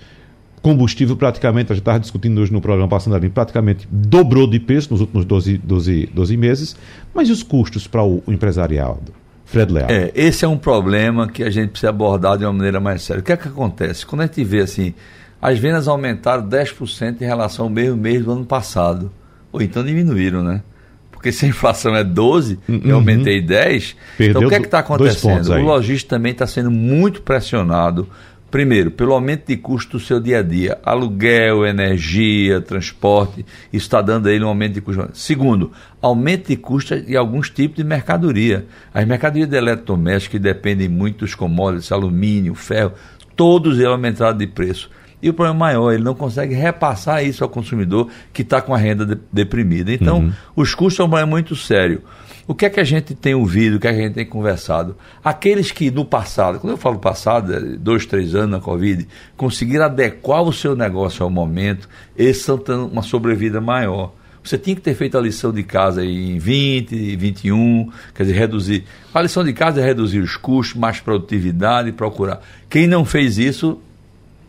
[0.62, 4.92] combustível praticamente, a gente estava discutindo hoje no programa passando ali, praticamente dobrou de preço
[4.92, 6.76] nos últimos 12, 12, 12 meses,
[7.12, 9.12] mas e os custos para o, o empresariado?
[9.44, 9.90] Fred Leal.
[9.90, 13.20] É, esse é um problema que a gente precisa abordar de uma maneira mais séria.
[13.20, 14.06] O que é que acontece?
[14.06, 14.94] Quando a gente vê assim,
[15.42, 19.12] as vendas aumentaram 10% em relação ao mesmo mês do ano passado,
[19.52, 20.62] ou então diminuíram, né?
[21.10, 22.80] Porque se a inflação é 12 uhum.
[22.84, 25.52] eu aumentei 10, Perdeu então o que é que está acontecendo?
[25.52, 28.08] O lojista também está sendo muito pressionado
[28.52, 34.02] Primeiro, pelo aumento de custo do seu dia a dia, aluguel, energia, transporte, isso está
[34.02, 35.08] dando a ele um aumento de custo.
[35.14, 38.66] Segundo, aumento de custo de alguns tipos de mercadoria.
[38.92, 42.92] As mercadorias de eletrodomésticos que dependem muito dos commodities, alumínio, ferro,
[43.34, 44.90] todos eles aumentaram de preço.
[45.22, 48.78] E o problema maior, ele não consegue repassar isso ao consumidor que está com a
[48.78, 49.92] renda de, deprimida.
[49.92, 50.32] Então, uhum.
[50.56, 52.02] os custos são um problema muito sério.
[52.46, 54.26] O que é que a gente tem ouvido, o que é que a gente tem
[54.26, 54.96] conversado?
[55.22, 59.06] Aqueles que no passado, quando eu falo passado, é dois, três anos na Covid,
[59.36, 64.12] conseguiram adequar o seu negócio ao momento, esses estão tendo uma sobrevida maior.
[64.42, 68.84] Você tinha que ter feito a lição de casa em 20, 21, quer dizer, reduzir.
[69.14, 72.40] A lição de casa é reduzir os custos, mais produtividade, procurar.
[72.68, 73.80] Quem não fez isso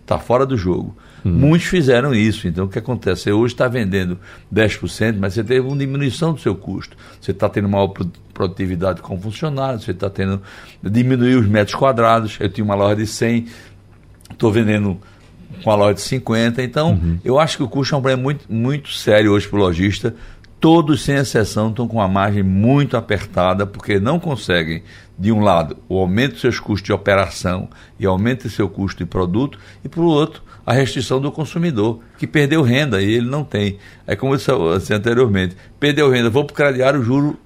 [0.04, 0.96] está fora do jogo.
[1.26, 1.32] Hum.
[1.32, 2.48] Muitos fizeram isso.
[2.48, 3.24] Então, o que acontece?
[3.24, 4.20] Você hoje está vendendo
[4.54, 6.96] 10%, mas você teve uma diminuição do seu custo.
[7.20, 7.94] Você está tendo maior
[8.34, 10.42] produtividade com funcionários, você está tendo.
[10.84, 12.38] diminuir os metros quadrados.
[12.40, 13.48] Eu tinha uma loja de 100,
[14.32, 15.00] estou vendendo
[15.64, 16.62] com a loja de 50.
[16.62, 17.20] Então, uhum.
[17.24, 20.14] eu acho que o custo é um problema muito, muito sério hoje para o lojista.
[20.64, 24.82] Todos, sem exceção, estão com uma margem muito apertada, porque não conseguem,
[25.20, 27.68] de um lado, o aumento dos seus custos de operação
[28.00, 32.26] e aumento do seu custo de produto, e, por outro, a restrição do consumidor, que
[32.26, 33.78] perdeu renda e ele não tem.
[34.08, 37.38] É como eu disse anteriormente, perdeu renda, vou para o juro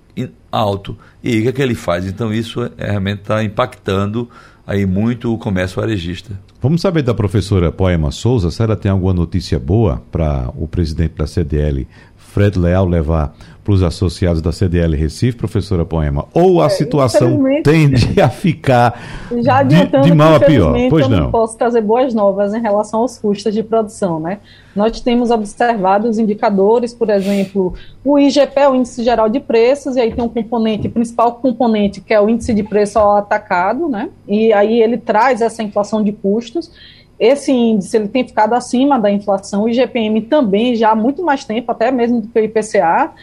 [0.51, 0.95] alto.
[1.23, 2.05] E o que, é que ele faz?
[2.05, 4.29] Então isso é, realmente está impactando
[4.67, 6.39] aí muito o comércio varejista.
[6.61, 11.13] Vamos saber da professora Poema Souza se ela tem alguma notícia boa para o presidente
[11.15, 11.87] da CDL,
[12.37, 16.25] Fred Leal, levar para os associados da CDL Recife, professora Poema?
[16.33, 18.97] Ou a é, situação tende a ficar
[19.41, 20.77] já de, de mal a pior?
[20.89, 21.23] Pois eu não.
[21.23, 24.37] não posso trazer boas novas em relação aos custos de produção, né?
[24.75, 27.73] Nós temos observado os indicadores, por exemplo,
[28.05, 32.13] o IGP, o Índice Geral de Preços, e aí tem um componente, principal componente, que
[32.13, 34.09] é o Índice de Preço ao Atacado, né?
[34.27, 36.71] E aí ele traz essa inflação de custos,
[37.19, 41.43] esse índice ele tem ficado acima da inflação, o IGPM também já há muito mais
[41.43, 43.13] tempo, até mesmo do que o IPCA,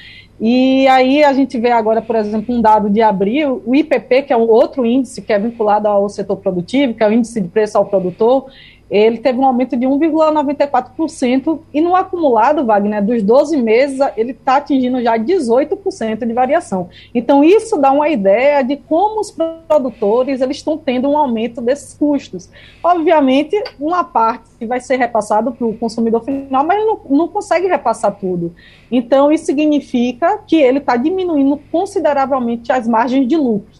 [0.40, 4.32] e aí a gente vê agora, por exemplo, um dado de abril, o IPP, que
[4.32, 7.48] é um outro índice que é vinculado ao setor produtivo, que é o índice de
[7.48, 8.46] preço ao produtor,
[8.90, 14.56] ele teve um aumento de 1,94% e no acumulado, Wagner, dos 12 meses, ele está
[14.56, 16.88] atingindo já 18% de variação.
[17.14, 21.94] Então, isso dá uma ideia de como os produtores eles estão tendo um aumento desses
[21.94, 22.50] custos.
[22.82, 27.66] Obviamente, uma parte vai ser repassada para o consumidor final, mas ele não, não consegue
[27.66, 28.54] repassar tudo.
[28.90, 33.72] Então, isso significa que ele está diminuindo consideravelmente as margens de lucro.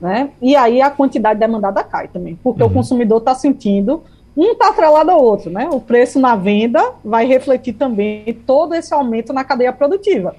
[0.00, 0.30] Né?
[0.40, 2.70] E aí a quantidade demandada cai também, porque uhum.
[2.70, 4.02] o consumidor está sentindo
[4.36, 5.68] um está atrelado ao outro, né?
[5.72, 10.36] O preço na venda vai refletir também todo esse aumento na cadeia produtiva.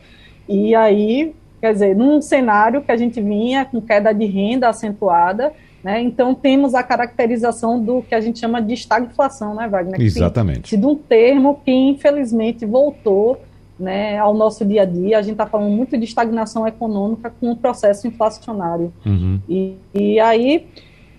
[0.47, 5.53] E aí, quer dizer, num cenário que a gente vinha com queda de renda acentuada,
[5.83, 6.01] né?
[6.01, 9.99] Então temos a caracterização do que a gente chama de estagflação, né, Wagner?
[9.99, 10.69] Exatamente.
[10.69, 13.41] Sido um termo que infelizmente voltou
[13.79, 15.17] né, ao nosso dia a dia.
[15.17, 18.93] A gente está falando muito de estagnação econômica com o processo inflacionário.
[19.03, 19.39] Uhum.
[19.49, 20.67] E, e aí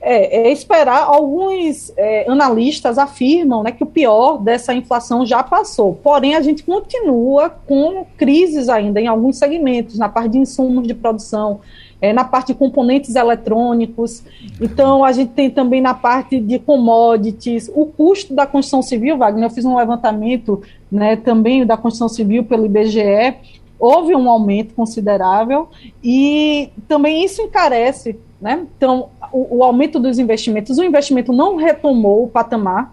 [0.02, 1.04] é, é esperar.
[1.04, 5.94] Alguns é, analistas afirmam né, que o pior dessa inflação já passou.
[5.94, 10.92] Porém, a gente continua com crises ainda em alguns segmentos, na parte de insumos de
[10.92, 11.60] produção,
[12.00, 14.24] é, na parte de componentes eletrônicos.
[14.60, 19.44] Então, a gente tem também na parte de commodities, o custo da construção civil, Wagner,
[19.44, 20.60] eu fiz um levantamento
[20.90, 23.36] né, também da construção civil pelo IBGE,
[23.78, 25.68] houve um aumento considerável
[26.02, 28.66] e também isso encarece né?
[28.76, 32.92] Então, o, o, aumento dos investimentos, o investimento não retomou o patamar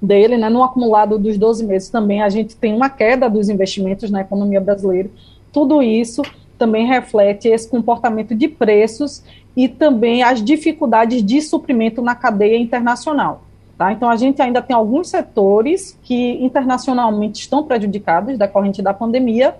[0.00, 4.08] dele, né, no acumulado dos 12 meses também a gente tem uma queda dos investimentos
[4.08, 5.10] na economia brasileira.
[5.52, 6.22] Tudo isso
[6.56, 9.24] também reflete esse comportamento de preços
[9.56, 13.42] e também as dificuldades de suprimento na cadeia internacional.
[13.76, 13.92] Tá?
[13.92, 19.56] Então, a gente ainda tem alguns setores que internacionalmente estão prejudicados decorrente da pandemia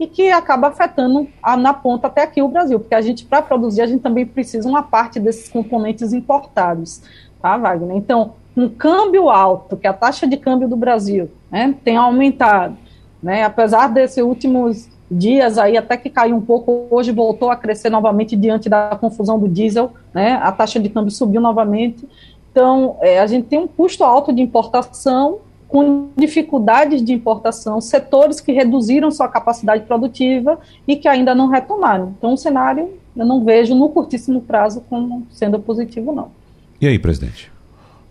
[0.00, 3.42] e que acaba afetando a, na ponta até aqui o Brasil, porque a gente, para
[3.42, 7.02] produzir, a gente também precisa uma parte desses componentes importados,
[7.40, 7.98] tá, Wagner?
[7.98, 12.78] Então, um câmbio alto, que a taxa de câmbio do Brasil né, tem aumentado,
[13.22, 17.90] né, apesar desses últimos dias aí até que caiu um pouco, hoje voltou a crescer
[17.90, 22.08] novamente diante da confusão do diesel, né, a taxa de câmbio subiu novamente,
[22.50, 28.40] então é, a gente tem um custo alto de importação, com dificuldades de importação, setores
[28.40, 32.12] que reduziram sua capacidade produtiva e que ainda não retomaram.
[32.18, 36.32] Então o cenário eu não vejo no curtíssimo prazo como sendo positivo, não.
[36.80, 37.52] E aí, presidente?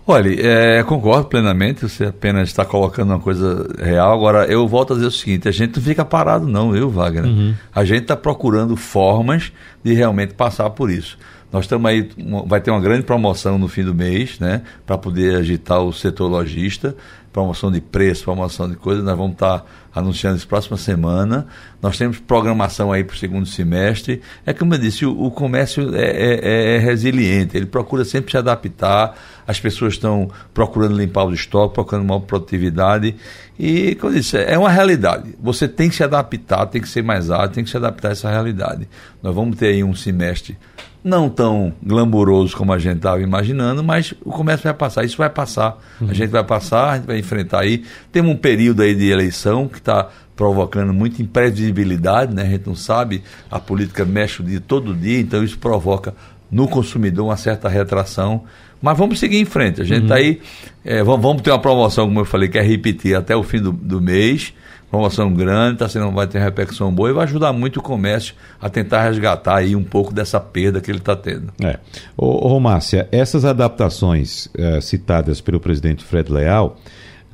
[0.08, 4.12] Olha, é, concordo plenamente, você apenas está colocando uma coisa real.
[4.12, 7.26] Agora, eu volto a dizer o seguinte: a gente não fica parado, não, eu, Wagner.
[7.26, 7.54] Uhum.
[7.74, 9.52] A gente está procurando formas
[9.84, 11.18] de realmente passar por isso.
[11.52, 12.10] Nós estamos aí,
[12.46, 16.28] vai ter uma grande promoção no fim do mês, né, para poder agitar o setor
[16.28, 16.96] lojista
[17.32, 21.48] promoção de preço, promoção de coisas, nós vamos estar anunciando isso próxima semana.
[21.82, 24.22] Nós temos programação aí para o segundo semestre.
[24.46, 28.32] É como eu disse, o, o comércio é, é, é, é, resiliente, ele procura sempre
[28.32, 29.16] se adaptar,
[29.48, 33.16] as pessoas estão procurando limpar os estoques, procurando maior produtividade.
[33.58, 35.36] E, como eu disse, é uma realidade.
[35.42, 38.12] Você tem que se adaptar, tem que ser mais ágil, tem que se adaptar a
[38.12, 38.88] essa realidade.
[39.22, 40.58] Nós vamos ter aí um semestre
[41.04, 45.30] não tão glamouroso como a gente estava imaginando, mas o comércio vai passar, isso vai
[45.30, 45.78] passar.
[46.00, 46.10] Uhum.
[46.10, 47.84] A gente vai passar, a gente vai enfrentar aí.
[48.12, 52.44] Temos um período aí de eleição que está provocando muita imprevisibilidade, né?
[52.44, 56.14] A gente não sabe, a política mexe o dia todo dia, então isso provoca
[56.52, 58.44] no consumidor uma certa retração.
[58.82, 59.82] Mas vamos seguir em frente.
[59.82, 60.22] A gente está uhum.
[60.22, 60.42] aí,
[60.86, 63.62] é, vamos, vamos, ter uma promoção, como eu falei, que é repetir até o fim
[63.62, 64.54] do, do mês
[64.90, 68.70] promoção grande, tá sendo, vai ter repercussão boa e vai ajudar muito o comércio a
[68.70, 71.54] tentar resgatar aí um pouco dessa perda que ele está tendo.
[71.64, 71.78] É.
[72.18, 76.78] Ô, Romácia, essas adaptações é, citadas pelo presidente Fred Leal,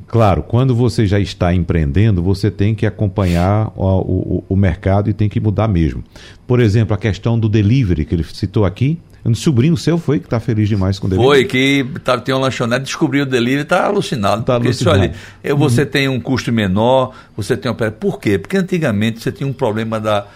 [0.08, 5.14] claro, quando você já está empreendendo, você tem que acompanhar o, o, o mercado e
[5.14, 6.04] tem que mudar mesmo.
[6.48, 10.28] Por exemplo, a questão do delivery que ele citou aqui, um sobrinho seu foi que
[10.28, 11.36] está feliz demais com o delivery?
[11.36, 14.44] Foi, que tá, tem uma lanchonete, descobriu o delivery está alucinado.
[14.44, 15.00] Tá porque alucinado.
[15.00, 15.14] olha,
[15.54, 15.58] uhum.
[15.58, 17.92] você tem um custo menor, você tem uma...
[17.92, 18.38] Por quê?
[18.38, 20.28] Porque antigamente você tinha um problema da,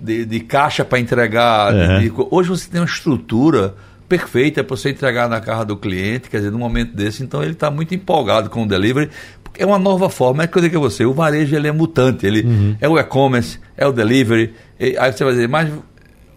[0.00, 1.74] de, de caixa para entregar.
[1.74, 1.98] É.
[1.98, 2.12] De, de...
[2.30, 3.74] hoje você tem uma estrutura
[4.08, 7.52] perfeita para você entregar na casa do cliente, quer dizer, num momento desse, então ele
[7.52, 9.10] está muito empolgado com o delivery,
[9.44, 12.26] porque é uma nova forma, é que eu digo você, o varejo ele é mutante,
[12.26, 12.76] ele uhum.
[12.80, 15.70] é o e-commerce, é o delivery, aí você vai dizer, mas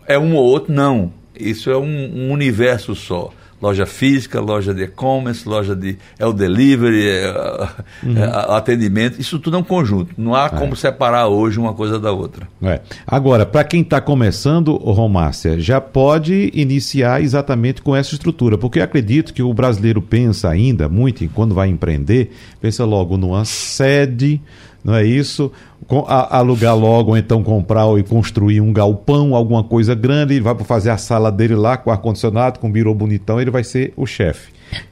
[0.06, 1.14] é um ou outro, não.
[1.40, 3.32] Isso é um, um universo só
[3.62, 7.34] loja física, loja de e-commerce, loja de é o delivery, é,
[8.04, 8.18] uhum.
[8.18, 10.14] é, atendimento, isso tudo é um conjunto.
[10.18, 10.50] Não há é.
[10.50, 12.48] como separar hoje uma coisa da outra.
[12.62, 12.82] É.
[13.06, 19.34] Agora, para quem está começando, Romácia, já pode iniciar exatamente com essa estrutura, porque acredito
[19.34, 24.42] que o brasileiro pensa ainda muito em quando vai empreender, pensa logo numa sede,
[24.84, 25.52] não é isso?
[26.30, 30.90] alugar logo, ou então comprar e construir um galpão, alguma coisa grande, ele vai fazer
[30.90, 34.52] a sala dele lá com ar-condicionado, com birô bonitão, ele vai ser o chefe.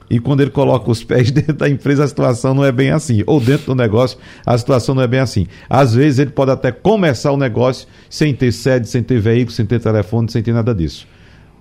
[0.10, 3.24] E quando ele coloca os pés dentro da empresa, a situação não é bem assim.
[3.26, 5.48] Ou dentro do negócio, a situação não é bem assim.
[5.70, 9.66] Às vezes ele pode até começar o negócio sem ter sede, sem ter veículo, sem
[9.66, 11.08] ter telefone, sem ter nada disso.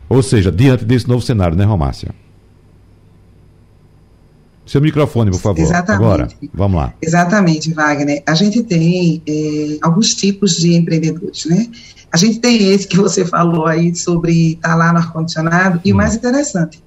[0.08, 2.08] Ou seja, diante desse novo cenário, né, Romácia?
[4.68, 5.62] Seu microfone, por favor.
[5.62, 6.04] Exatamente.
[6.04, 6.92] Agora, vamos lá.
[7.00, 8.22] Exatamente, Wagner.
[8.26, 11.68] A gente tem é, alguns tipos de empreendedores, né?
[12.12, 15.90] A gente tem esse que você falou aí sobre estar tá lá no ar-condicionado, e
[15.90, 15.94] hum.
[15.94, 16.82] o mais interessante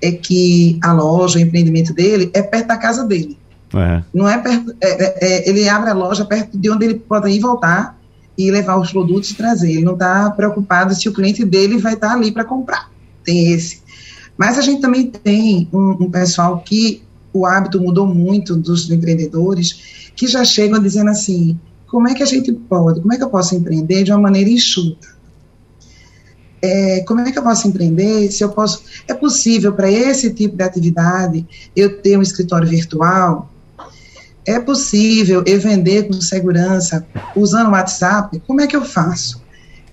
[0.00, 3.36] é que a loja, o empreendimento dele é perto da casa dele.
[3.74, 4.04] É.
[4.14, 7.28] Não é perto, é, é, é, ele abre a loja perto de onde ele pode
[7.28, 7.98] ir voltar
[8.38, 9.72] e levar os produtos e trazer.
[9.72, 12.88] Ele não está preocupado se o cliente dele vai estar tá ali para comprar.
[13.24, 13.82] Tem esse.
[14.38, 17.02] Mas a gente também tem um, um pessoal que
[17.38, 22.26] o hábito mudou muito dos empreendedores, que já chegam dizendo assim: como é que a
[22.26, 25.16] gente pode, como é que eu posso empreender de uma maneira enxuta?
[26.60, 28.30] É, como é que eu posso empreender?
[28.32, 31.46] Se eu posso, é possível para esse tipo de atividade
[31.76, 33.52] eu ter um escritório virtual?
[34.44, 38.40] É possível eu vender com segurança usando o WhatsApp?
[38.46, 39.42] Como é que eu faço?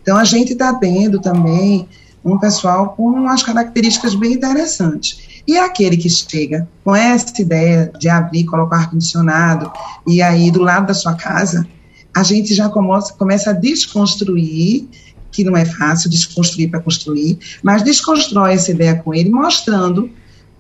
[0.02, 1.88] Então a gente está tendo também
[2.24, 5.33] um pessoal com umas características bem interessantes.
[5.48, 9.72] E aquele que chega com essa ideia de abrir, colocar ar-condicionado,
[10.08, 11.68] e aí do lado da sua casa,
[12.16, 14.88] a gente já começa, começa a desconstruir,
[15.32, 20.10] que não é fácil desconstruir para construir, mas desconstrói essa ideia com ele, mostrando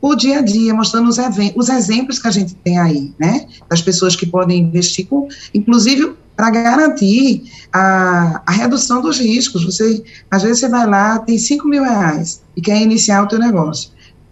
[0.02, 1.18] o dia a dia, mostrando os,
[1.56, 3.48] os exemplos que a gente tem aí, né?
[3.70, 9.64] Das pessoas que podem investir, com, inclusive para garantir a, a, redução dos riscos.
[9.64, 13.40] Você, às vezes você vai lá, tem 5 mil reais e quer iniciar o teu
[13.40, 13.92] negócio.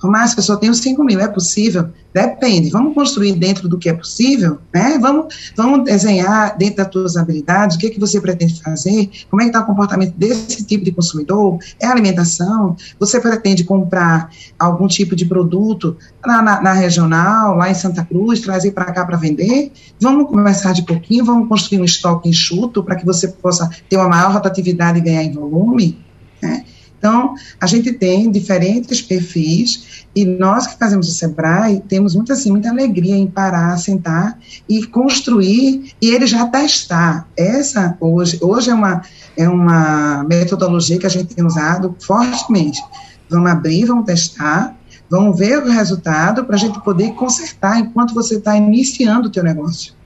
[0.10, 1.90] Márcio, eu só tenho 5 mil, é possível?
[2.14, 4.98] Depende, vamos construir dentro do que é possível, né?
[5.00, 9.42] Vamos, vamos desenhar dentro das tuas habilidades, o que, é que você pretende fazer, como
[9.42, 14.30] é que está o comportamento desse tipo de consumidor, é alimentação, você pretende comprar
[14.60, 15.96] algum tipo de produto
[16.26, 20.74] lá na, na regional, lá em Santa Cruz, trazer para cá para vender, vamos começar
[20.74, 24.98] de pouquinho, vamos construir um estoque enxuto para que você possa ter uma maior rotatividade
[24.98, 25.98] e ganhar em volume,
[26.42, 26.66] né?
[27.02, 32.52] Então, a gente tem diferentes perfis e nós que fazemos o Sebrae temos muito, assim,
[32.52, 34.38] muita alegria em parar, sentar
[34.70, 37.28] e construir e ele já testar.
[37.36, 39.02] Essa, hoje, hoje é uma,
[39.36, 42.80] é uma metodologia que a gente tem usado fortemente.
[43.28, 44.78] Vamos abrir, vamos testar,
[45.10, 49.44] vamos ver o resultado para a gente poder consertar enquanto você está iniciando o teu
[49.44, 50.00] negócio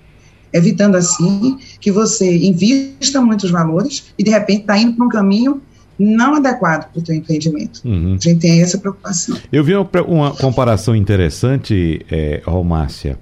[0.54, 5.62] evitando assim que você invista muitos valores e de repente está indo para um caminho
[5.98, 7.82] não adequado para o teu empreendimento.
[7.86, 8.16] Uhum.
[8.20, 9.38] A gente tem essa preocupação.
[9.52, 13.18] Eu vi uma, uma comparação interessante, é, Romácia,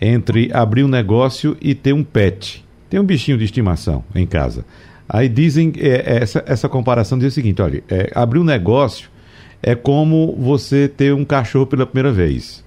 [0.00, 2.64] entre abrir um negócio e ter um pet.
[2.88, 4.64] Tem um bichinho de estimação em casa.
[5.08, 9.10] Aí dizem, é, essa, essa comparação diz o seguinte, olha, é, abrir um negócio
[9.62, 12.62] é como você ter um cachorro pela primeira vez.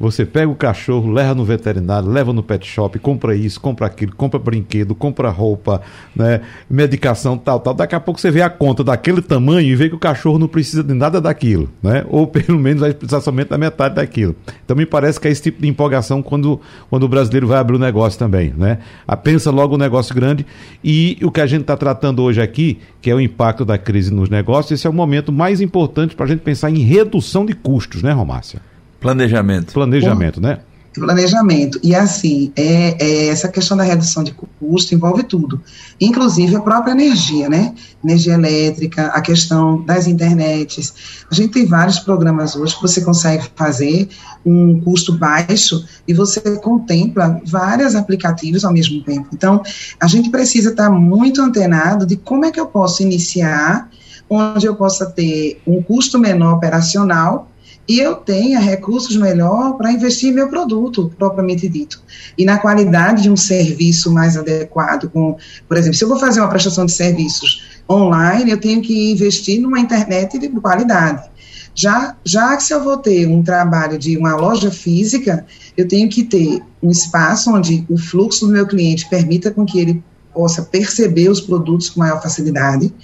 [0.00, 4.14] Você pega o cachorro, leva no veterinário, leva no pet shop, compra isso, compra aquilo,
[4.14, 5.82] compra brinquedo, compra roupa,
[6.14, 6.40] né,
[6.70, 7.74] medicação, tal, tal.
[7.74, 10.46] Daqui a pouco você vê a conta daquele tamanho e vê que o cachorro não
[10.46, 12.04] precisa de nada daquilo, né?
[12.08, 14.36] Ou pelo menos vai precisar somente da metade daquilo.
[14.64, 17.74] Então me parece que é esse tipo de empolgação quando, quando o brasileiro vai abrir
[17.74, 18.78] o um negócio também, né?
[19.06, 20.46] A pensa logo um negócio grande
[20.82, 24.14] e o que a gente está tratando hoje aqui, que é o impacto da crise
[24.14, 27.52] nos negócios, esse é o momento mais importante para a gente pensar em redução de
[27.52, 28.67] custos, né, Romácia?
[29.00, 29.72] Planejamento.
[29.72, 30.60] Planejamento, né?
[30.94, 31.78] Planejamento.
[31.82, 35.60] E assim, é, é, essa questão da redução de custo envolve tudo,
[36.00, 37.74] inclusive a própria energia, né?
[38.02, 41.24] Energia elétrica, a questão das internets.
[41.30, 44.08] A gente tem vários programas hoje que você consegue fazer
[44.44, 49.28] um custo baixo e você contempla vários aplicativos ao mesmo tempo.
[49.32, 49.62] Então,
[50.00, 53.88] a gente precisa estar muito antenado de como é que eu posso iniciar,
[54.28, 57.47] onde eu possa ter um custo menor operacional
[57.88, 62.02] e eu tenha recursos melhor para investir em meu produto, propriamente dito.
[62.36, 65.08] E na qualidade de um serviço mais adequado.
[65.08, 69.10] Com, por exemplo, se eu vou fazer uma prestação de serviços online, eu tenho que
[69.12, 71.30] investir numa internet de qualidade.
[71.74, 76.10] Já, já que se eu vou ter um trabalho de uma loja física, eu tenho
[76.10, 80.02] que ter um espaço onde o fluxo do meu cliente permita com que ele
[80.38, 82.94] possa perceber os produtos com maior facilidade,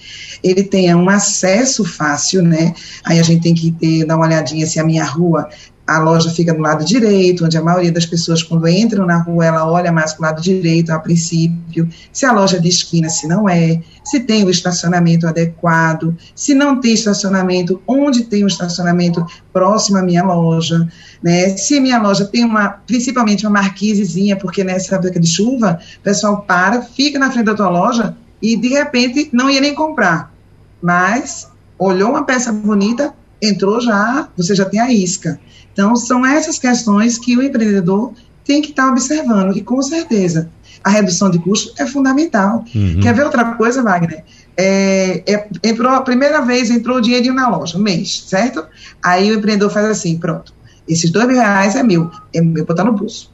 [0.40, 2.72] ele tenha um acesso fácil, né?
[3.04, 5.48] Aí a gente tem que ter, dar uma olhadinha se a minha rua
[5.86, 9.44] a loja fica do lado direito, onde a maioria das pessoas, quando entram na rua,
[9.44, 13.10] ela olha mais para o lado direito a princípio, se a loja é de esquina,
[13.10, 18.46] se não é, se tem o estacionamento adequado, se não tem estacionamento, onde tem um
[18.46, 20.88] estacionamento próximo à minha loja,
[21.22, 21.56] né?
[21.56, 26.42] Se minha loja tem uma, principalmente uma marquisezinha, porque nessa época de chuva, o pessoal
[26.42, 30.32] para, fica na frente da tua loja e de repente não ia nem comprar,
[30.80, 33.14] mas olhou uma peça bonita,
[33.48, 35.38] entrou já, você já tem a isca.
[35.72, 38.12] Então, são essas questões que o empreendedor
[38.44, 40.50] tem que estar observando, e com certeza
[40.82, 42.62] a redução de custo é fundamental.
[42.74, 43.00] Uhum.
[43.00, 44.22] Quer ver outra coisa, Wagner?
[44.56, 48.64] É, é, entrou, a primeira vez entrou o dinheirinho na loja, um mês, certo?
[49.02, 50.52] Aí o empreendedor faz assim, pronto,
[50.86, 53.32] esses dois mil reais é meu, é meu botar no bolso.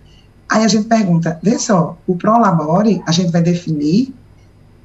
[0.49, 4.15] Aí a gente pergunta, vê só, o Prolabore a gente vai definir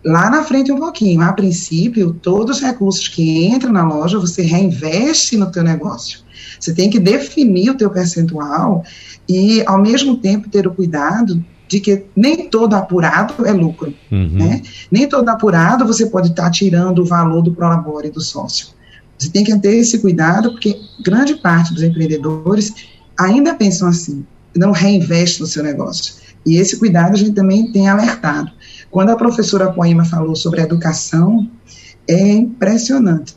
[0.06, 1.22] lá na frente um pouquinho.
[1.22, 6.20] A princípio, todos os recursos que entram na loja, você reinveste no teu negócio.
[6.60, 8.84] Você tem que definir o teu percentual
[9.28, 13.93] e, ao mesmo tempo, ter o cuidado de que nem todo apurado é lucro.
[14.12, 14.30] Uhum.
[14.30, 14.62] Né?
[14.91, 18.68] Nem todo apurado você pode estar tirando o valor do prolabore do sócio.
[19.18, 22.74] Você tem que ter esse cuidado, porque grande parte dos empreendedores
[23.18, 24.26] ainda pensam assim,
[24.56, 26.16] não reinveste no seu negócio.
[26.45, 28.51] E esse cuidado a gente também tem alertado.
[28.96, 31.52] Quando a professora Poema falou sobre educação,
[32.08, 33.36] é impressionante.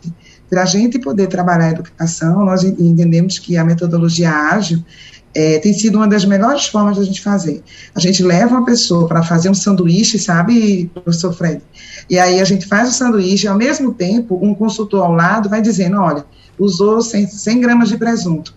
[0.49, 4.85] Para a gente poder trabalhar a educação, nós entendemos que a metodologia ágil
[5.35, 7.65] é, tem sido uma das melhores formas de a gente fazer.
[7.93, 11.61] A gente leva uma pessoa para fazer um sanduíche, sabe, professor Fred?
[12.09, 15.49] E aí a gente faz o sanduíche, e ao mesmo tempo, um consultor ao lado
[15.49, 16.25] vai dizendo: olha,
[16.57, 18.55] usou 100, 100 gramas de presunto,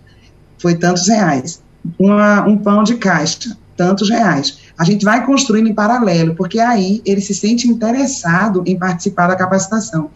[0.60, 1.64] foi tantos reais.
[1.98, 4.60] Uma, um pão de caixa, tantos reais.
[4.82, 9.36] A gente vai construindo em paralelo, porque aí ele se sente interessado em participar da
[9.36, 10.10] capacitação.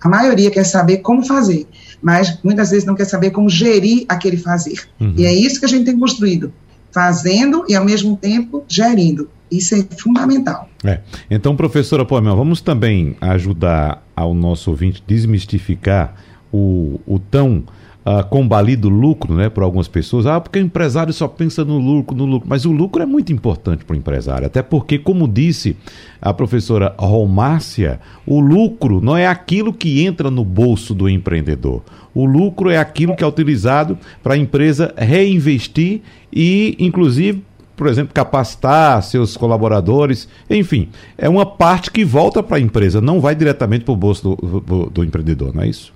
[0.00, 1.66] A maioria quer saber como fazer,
[2.00, 4.78] mas muitas vezes não quer saber como gerir aquele fazer.
[5.00, 5.14] Uhum.
[5.16, 6.52] E é isso que a gente tem construído,
[6.92, 9.28] fazendo e ao mesmo tempo gerindo.
[9.50, 10.68] Isso é fundamental.
[10.84, 11.00] É.
[11.28, 16.14] Então, professora Poemel, vamos também ajudar ao nosso ouvinte desmistificar
[16.52, 17.64] o, o tão
[18.04, 20.26] uh, combalido lucro, né, por algumas pessoas.
[20.26, 22.48] Ah, porque o empresário só pensa no lucro, no lucro.
[22.48, 25.76] Mas o lucro é muito importante para o empresário, até porque, como disse
[26.20, 31.82] a professora Romárcia, o lucro não é aquilo que entra no bolso do empreendedor.
[32.14, 36.00] O lucro é aquilo que é utilizado para a empresa reinvestir
[36.32, 37.42] e, inclusive,
[37.76, 40.88] por exemplo, capacitar seus colaboradores, enfim,
[41.18, 44.60] é uma parte que volta para a empresa, não vai diretamente para o bolso do,
[44.60, 45.92] do, do, empreendedor, não é isso?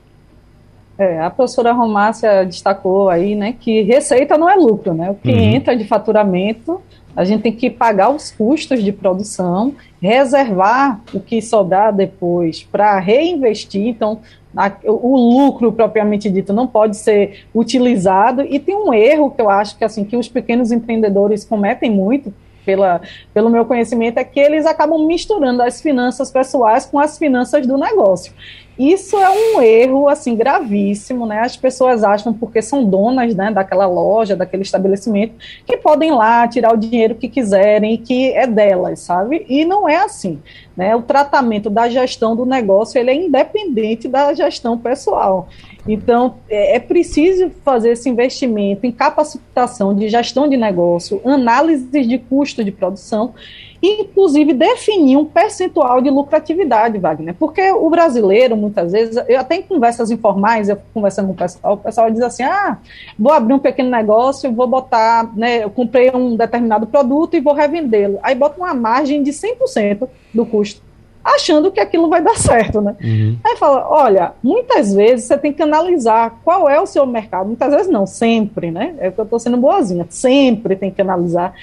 [0.99, 5.13] É, a professora Romácia destacou aí, né, que receita não é lucro, né?
[5.13, 5.39] O que uhum.
[5.39, 6.83] entra de faturamento,
[7.15, 12.99] a gente tem que pagar os custos de produção, reservar o que sobrar depois para
[12.99, 13.87] reinvestir.
[13.87, 14.19] Então,
[14.57, 18.43] a, o lucro propriamente dito não pode ser utilizado.
[18.43, 22.33] E tem um erro que eu acho que assim que os pequenos empreendedores cometem muito,
[22.65, 23.01] pela,
[23.33, 27.79] pelo meu conhecimento, é que eles acabam misturando as finanças pessoais com as finanças do
[27.79, 28.33] negócio.
[28.79, 31.41] Isso é um erro assim gravíssimo, né?
[31.41, 35.35] As pessoas acham porque são donas, né, daquela loja, daquele estabelecimento,
[35.67, 39.45] que podem lá tirar o dinheiro que quiserem que é delas, sabe?
[39.49, 40.41] E não é assim,
[40.77, 40.95] né?
[40.95, 45.49] O tratamento da gestão do negócio ele é independente da gestão pessoal.
[45.87, 52.19] Então, é, é preciso fazer esse investimento em capacitação de gestão de negócio, análise de
[52.19, 53.35] custo de produção
[53.83, 59.63] inclusive definir um percentual de lucratividade, Wagner, porque o brasileiro, muitas vezes, eu até em
[59.63, 62.79] conversas informais, eu conversando com o pessoal, o pessoal diz assim, ah,
[63.19, 67.55] vou abrir um pequeno negócio, vou botar, né, eu comprei um determinado produto e vou
[67.55, 70.83] revendê-lo, aí bota uma margem de 100% do custo,
[71.23, 72.97] achando que aquilo vai dar certo, né?
[73.03, 73.37] Uhum.
[73.45, 77.73] Aí fala, olha, muitas vezes você tem que analisar qual é o seu mercado, muitas
[77.73, 78.95] vezes não, sempre, né?
[78.99, 81.55] É que eu estou sendo boazinha, sempre tem que analisar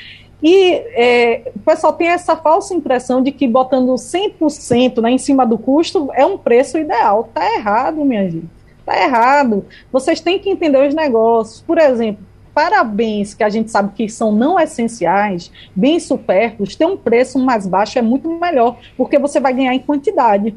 [0.43, 5.45] e é, o pessoal tem essa falsa impressão de que botando 100% né, em cima
[5.45, 7.27] do custo é um preço ideal.
[7.29, 8.49] Está errado, minha gente.
[8.79, 9.65] Está errado.
[9.91, 11.61] Vocês têm que entender os negócios.
[11.61, 12.23] Por exemplo,
[12.53, 17.67] parabéns, que a gente sabe que são não essenciais, bem supérfluos, ter um preço mais
[17.67, 20.55] baixo é muito melhor, porque você vai ganhar em quantidade.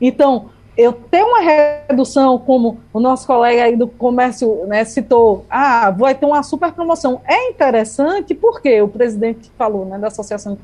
[0.00, 5.90] Então, eu ter uma redução, como o nosso colega aí do comércio né, citou, ah,
[5.90, 7.20] vai ter uma super promoção.
[7.26, 10.60] É interessante porque o presidente falou, né, da Associação de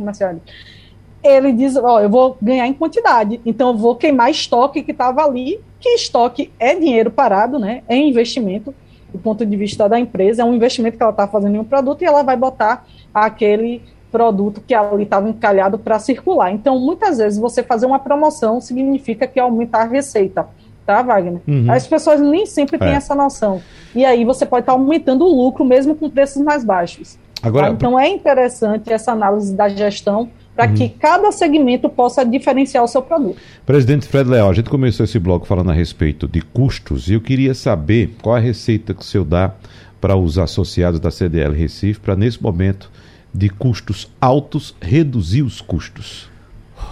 [1.25, 5.25] ele diz, ó, eu vou ganhar em quantidade, então eu vou queimar estoque que estava
[5.25, 8.73] ali, que estoque é dinheiro parado, né, é investimento,
[9.13, 11.65] do ponto de vista da empresa, é um investimento que ela está fazendo em um
[11.65, 13.83] produto e ela vai botar aquele
[14.15, 16.53] produto que ali estava encalhado para circular.
[16.53, 20.47] Então, muitas vezes, você fazer uma promoção significa que aumentar a receita.
[20.87, 21.41] Tá, Wagner?
[21.49, 21.69] Uhum.
[21.69, 22.95] As pessoas nem sempre têm é.
[22.95, 23.61] essa noção.
[23.93, 27.19] E aí você pode estar tá aumentando o lucro mesmo com preços mais baixos.
[27.43, 27.73] Agora, tá?
[27.73, 30.75] Então é interessante essa análise da gestão para uhum.
[30.75, 33.37] que cada segmento possa diferenciar o seu produto.
[33.67, 37.21] Presidente Fred Leal, a gente começou esse bloco falando a respeito de custos e eu
[37.21, 39.53] queria saber qual a receita que o senhor dá
[40.01, 42.91] para os associados da CDL Recife para, nesse momento,
[43.35, 46.33] de custos altos, reduzir os custos?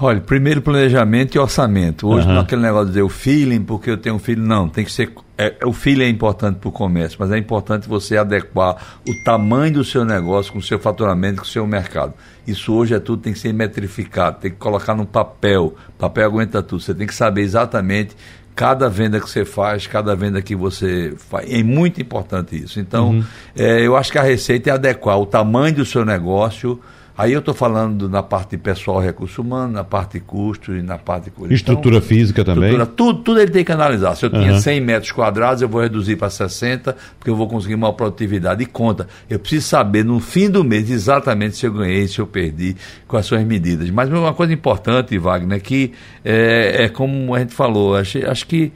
[0.01, 2.09] Olha, primeiro planejamento e orçamento.
[2.09, 2.33] Hoje uhum.
[2.33, 4.43] não é aquele negócio de dizer o feeling, porque eu tenho um filho.
[4.43, 5.13] Não, tem que ser.
[5.37, 8.77] É, o feeling é importante para o comércio, mas é importante você adequar
[9.07, 12.15] o tamanho do seu negócio com o seu faturamento, com o seu mercado.
[12.47, 15.75] Isso hoje é tudo, tem que ser metrificado, tem que colocar no papel.
[15.99, 16.83] Papel aguenta tudo.
[16.83, 18.17] Você tem que saber exatamente
[18.55, 21.51] cada venda que você faz, cada venda que você faz.
[21.51, 22.79] É muito importante isso.
[22.79, 23.25] Então, uhum.
[23.57, 26.81] é, eu acho que a receita é adequar o tamanho do seu negócio
[27.17, 30.97] Aí eu estou falando na parte pessoal recurso humano, na parte de custos e na
[30.97, 32.71] parte Estrutura então, física também?
[32.71, 34.15] Estrutura, tudo, tudo ele tem que analisar.
[34.17, 37.75] Se eu tinha 100 metros quadrados, eu vou reduzir para 60, porque eu vou conseguir
[37.75, 38.63] uma produtividade.
[38.63, 42.27] E conta, eu preciso saber no fim do mês exatamente se eu ganhei, se eu
[42.27, 42.77] perdi,
[43.23, 43.91] são as medidas.
[43.91, 45.93] Mas uma coisa importante, Wagner, é que
[46.25, 48.73] é, é como a gente falou, acho, acho que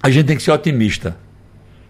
[0.00, 1.16] a gente tem que ser otimista.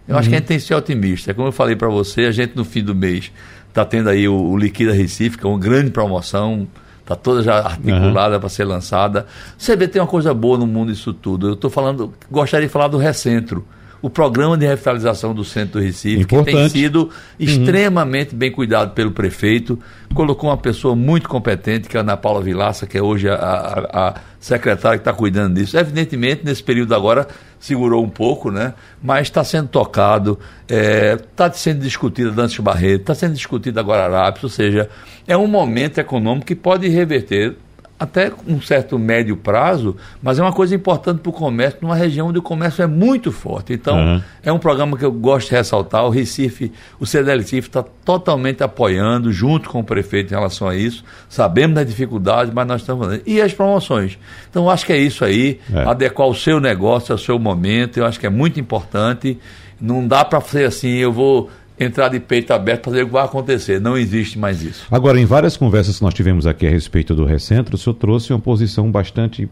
[0.07, 0.19] Eu uhum.
[0.19, 0.39] acho que a uhum.
[0.39, 1.33] gente tem que ser otimista.
[1.35, 3.31] Como eu falei para você, a gente no fim do mês
[3.69, 6.67] Está tendo aí o, o Liquida Recife, que é uma grande promoção.
[7.01, 8.39] Está toda já articulada uhum.
[8.39, 9.25] para ser lançada.
[9.57, 11.47] Você vê, tem uma coisa boa no mundo disso tudo.
[11.47, 13.65] Eu estou falando, gostaria de falar do Recentro
[14.01, 16.55] o programa de revitalização do centro do Recife, Importante.
[16.55, 17.09] que tem sido uhum.
[17.37, 19.77] extremamente bem cuidado pelo prefeito.
[20.13, 23.35] Colocou uma pessoa muito competente, que é a Ana Paula Vilaça, que é hoje a,
[23.35, 25.77] a, a secretária que está cuidando disso.
[25.77, 27.27] Evidentemente, nesse período agora,
[27.59, 28.73] segurou um pouco, né?
[29.03, 34.43] mas está sendo tocado, está é, sendo discutida Dante Barreto, está sendo discutida agora Guararapes,
[34.43, 34.89] ou seja,
[35.27, 37.55] é um momento econômico que pode reverter
[37.99, 42.29] até um certo médio prazo, mas é uma coisa importante para o comércio, numa região
[42.29, 43.73] onde o comércio é muito forte.
[43.73, 44.21] Então, uhum.
[44.41, 46.05] é um programa que eu gosto de ressaltar.
[46.05, 50.75] O Recife, o CDL Recife está totalmente apoiando, junto com o prefeito, em relação a
[50.75, 51.03] isso.
[51.27, 53.23] Sabemos das dificuldades, mas nós estamos fazendo.
[53.25, 54.17] E as promoções.
[54.49, 55.81] Então, eu acho que é isso aí, é.
[55.81, 59.37] adequar o seu negócio ao seu momento, eu acho que é muito importante.
[59.79, 61.49] Não dá para ser assim, eu vou
[61.79, 63.79] entrar de peito aberto para ver o que vai acontecer.
[63.79, 64.85] Não existe mais isso.
[64.91, 68.33] Agora, em várias conversas que nós tivemos aqui a respeito do Recentro, o senhor trouxe
[68.33, 69.49] uma posição bastante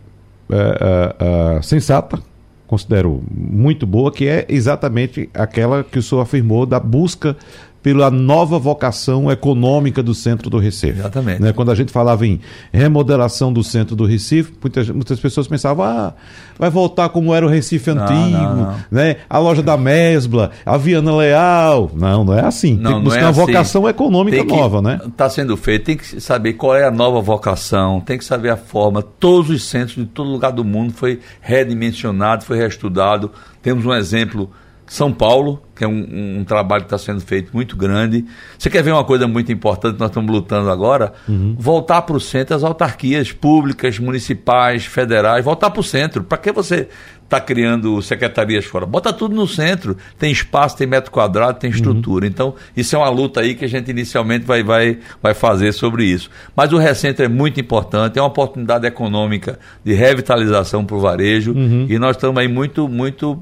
[0.49, 1.15] é,
[1.57, 2.19] é, sensata,
[2.67, 7.35] considero muito boa, que é exatamente aquela que o senhor afirmou da busca
[7.81, 10.99] pela nova vocação econômica do centro do Recife.
[10.99, 11.41] Exatamente.
[11.41, 11.53] Né?
[11.53, 12.39] Quando a gente falava em
[12.71, 16.13] remodelação do centro do Recife, muitas, muitas pessoas pensavam, ah,
[16.57, 19.17] vai voltar como era o Recife antigo, não, não, né?
[19.29, 21.91] a loja da Mesbla, a Viana Leal.
[21.93, 22.77] Não, não é assim.
[22.77, 23.39] Tem que buscar é uma assim.
[23.39, 24.99] vocação econômica nova, né?
[25.05, 28.57] Está sendo feito, tem que saber qual é a nova vocação, tem que saber a
[28.57, 29.01] forma.
[29.01, 33.31] Todos os centros de todo lugar do mundo foi redimensionado, foi reestudado.
[33.61, 34.49] Temos um exemplo
[34.87, 38.25] são Paulo, que é um, um trabalho que está sendo feito muito grande.
[38.57, 41.13] Você quer ver uma coisa muito importante, nós estamos lutando agora?
[41.27, 41.55] Uhum.
[41.59, 46.23] Voltar para o centro as autarquias públicas, municipais, federais, voltar para o centro.
[46.23, 46.87] Para que você
[47.23, 48.85] está criando secretarias fora?
[48.85, 49.97] Bota tudo no centro.
[50.17, 52.25] Tem espaço, tem metro quadrado, tem estrutura.
[52.25, 52.31] Uhum.
[52.31, 56.05] Então, isso é uma luta aí que a gente inicialmente vai, vai, vai fazer sobre
[56.05, 56.29] isso.
[56.55, 61.51] Mas o recentro é muito importante, é uma oportunidade econômica de revitalização para o varejo.
[61.51, 61.87] Uhum.
[61.89, 63.37] E nós estamos aí muito, muito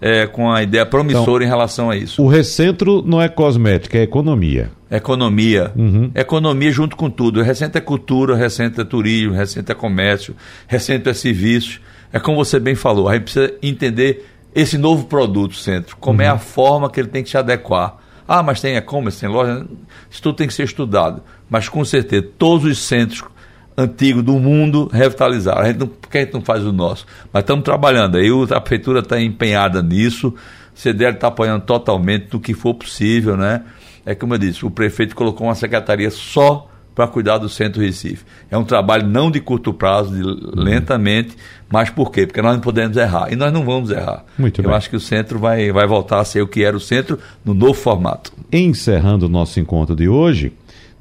[0.00, 2.22] é, com a ideia promissora então, em relação a isso.
[2.22, 4.70] O recentro não é cosmética, é economia.
[4.90, 5.72] Economia.
[5.76, 6.10] Uhum.
[6.14, 7.40] Economia junto com tudo.
[7.40, 10.36] O recentro é cultura, o recentro é turismo, o recentro é comércio, o
[10.66, 11.80] recentro é serviços.
[12.12, 16.24] É como você bem falou, a gente precisa entender esse novo produto, centro, como uhum.
[16.24, 17.96] é a forma que ele tem que se adequar.
[18.26, 19.66] Ah, mas tem e-commerce, tem loja.
[20.10, 21.22] Isso tudo tem que ser estudado.
[21.50, 23.22] Mas com certeza, todos os centros
[23.76, 25.58] antigo do mundo revitalizar.
[25.58, 27.06] A gente não, por que a gente não faz o nosso?
[27.32, 32.40] Mas estamos trabalhando aí, a prefeitura está empenhada nisso, o CDL está apoiando totalmente no
[32.40, 33.62] que for possível, né?
[34.06, 38.24] É como eu disse, o prefeito colocou uma secretaria só para cuidar do Centro Recife.
[38.50, 40.22] É um trabalho não de curto prazo, de,
[40.60, 41.36] lentamente,
[41.68, 42.26] mas por quê?
[42.26, 43.32] Porque nós não podemos errar.
[43.32, 44.24] E nós não vamos errar.
[44.38, 44.74] Muito Eu bem.
[44.74, 47.52] acho que o centro vai, vai voltar a ser o que era o centro no
[47.52, 48.32] novo formato.
[48.52, 50.52] Encerrando o nosso encontro de hoje,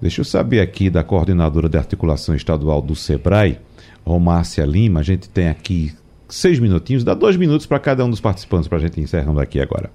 [0.04, 3.58] Deixa eu saber aqui da coordenadora de articulação estadual do SEBRAE,
[4.06, 5.00] Romárcia Lima.
[5.00, 5.94] A gente tem aqui
[6.28, 9.62] seis minutinhos, dá dois minutos para cada um dos participantes para a gente encerrando aqui
[9.62, 9.90] agora.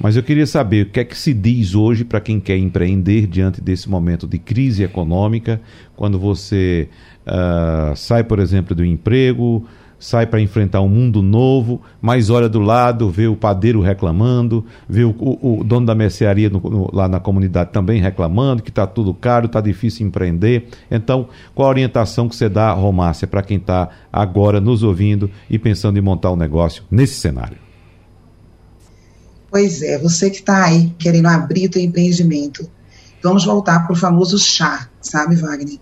[0.00, 3.26] Mas eu queria saber o que é que se diz hoje para quem quer empreender
[3.26, 5.60] diante desse momento de crise econômica,
[5.94, 6.88] quando você
[7.26, 9.68] uh, sai, por exemplo, do emprego,
[10.02, 15.04] sai para enfrentar um mundo novo, mas olha do lado, vê o padeiro reclamando, vê
[15.04, 18.84] o, o, o dono da mercearia no, no, lá na comunidade também reclamando que está
[18.84, 20.66] tudo caro, está difícil empreender.
[20.90, 25.56] Então, qual a orientação que você dá, Romácia, para quem está agora nos ouvindo e
[25.56, 27.58] pensando em montar um negócio nesse cenário?
[29.52, 32.68] Pois é, você que está aí querendo abrir o empreendimento,
[33.22, 35.78] vamos voltar para o famoso chá, sabe, Wagner?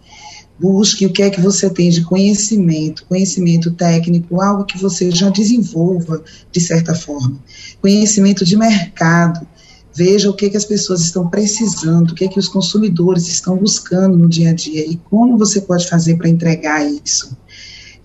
[0.61, 5.31] Busque o que é que você tem de conhecimento, conhecimento técnico, algo que você já
[5.31, 7.43] desenvolva de certa forma.
[7.81, 9.47] Conhecimento de mercado.
[9.95, 13.27] Veja o que, é que as pessoas estão precisando, o que, é que os consumidores
[13.27, 17.37] estão buscando no dia a dia e como você pode fazer para entregar isso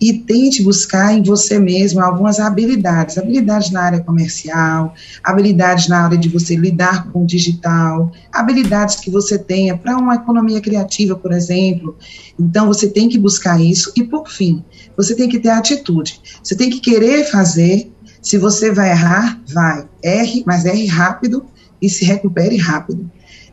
[0.00, 6.18] e tente buscar em você mesmo algumas habilidades, habilidades na área comercial, habilidades na área
[6.18, 11.32] de você lidar com o digital, habilidades que você tenha para uma economia criativa, por
[11.32, 11.96] exemplo.
[12.38, 14.62] Então você tem que buscar isso e por fim,
[14.96, 16.20] você tem que ter atitude.
[16.42, 17.90] Você tem que querer fazer.
[18.22, 19.86] Se você vai errar, vai.
[20.02, 21.44] Erre, mas erre rápido
[21.80, 23.10] e se recupere rápido.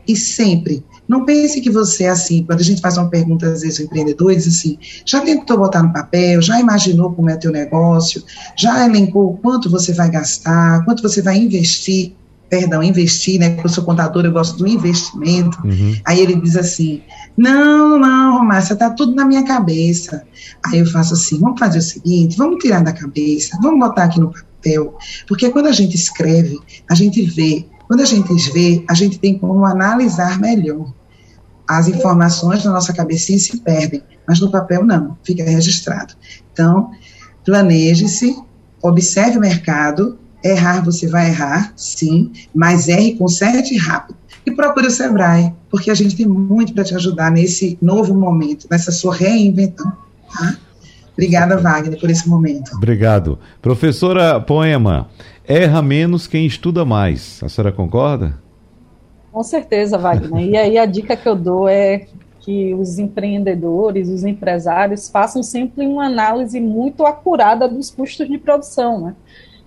[0.08, 3.80] E sempre não pense que você, assim, quando a gente faz uma pergunta, às vezes,
[3.80, 8.24] empreendedores, assim, já tentou botar no papel, já imaginou como é teu negócio,
[8.58, 12.14] já elencou quanto você vai gastar, quanto você vai investir,
[12.50, 15.96] perdão, investir, né, porque eu sou contador, eu gosto do investimento, uhum.
[16.06, 17.02] aí ele diz assim,
[17.36, 20.24] não, não, Márcia, tá tudo na minha cabeça.
[20.64, 24.20] Aí eu faço assim, vamos fazer o seguinte, vamos tirar da cabeça, vamos botar aqui
[24.20, 24.96] no papel,
[25.28, 29.38] porque quando a gente escreve, a gente vê quando a gente vê, a gente tem
[29.38, 30.92] como analisar melhor.
[31.70, 36.16] As informações na nossa cabecinha se perdem, mas no papel não, fica registrado.
[36.52, 36.90] Então,
[37.46, 38.36] planeje-se,
[38.82, 44.18] observe o mercado, errar você vai errar, sim, mas erre, conserte rápido.
[44.44, 48.66] E procure o Sebrae, porque a gente tem muito para te ajudar nesse novo momento,
[48.72, 49.94] nessa sua reinvenção.
[50.36, 50.58] Tá?
[51.14, 52.76] Obrigada, Wagner, por esse momento.
[52.76, 53.38] Obrigado.
[53.62, 55.08] Professora Poema,
[55.48, 57.42] erra menos quem estuda mais.
[57.44, 58.38] A senhora concorda?
[59.32, 60.50] Com certeza, Wagner.
[60.50, 62.08] E aí a dica que eu dou é
[62.40, 69.00] que os empreendedores, os empresários façam sempre uma análise muito acurada dos custos de produção,
[69.00, 69.16] né?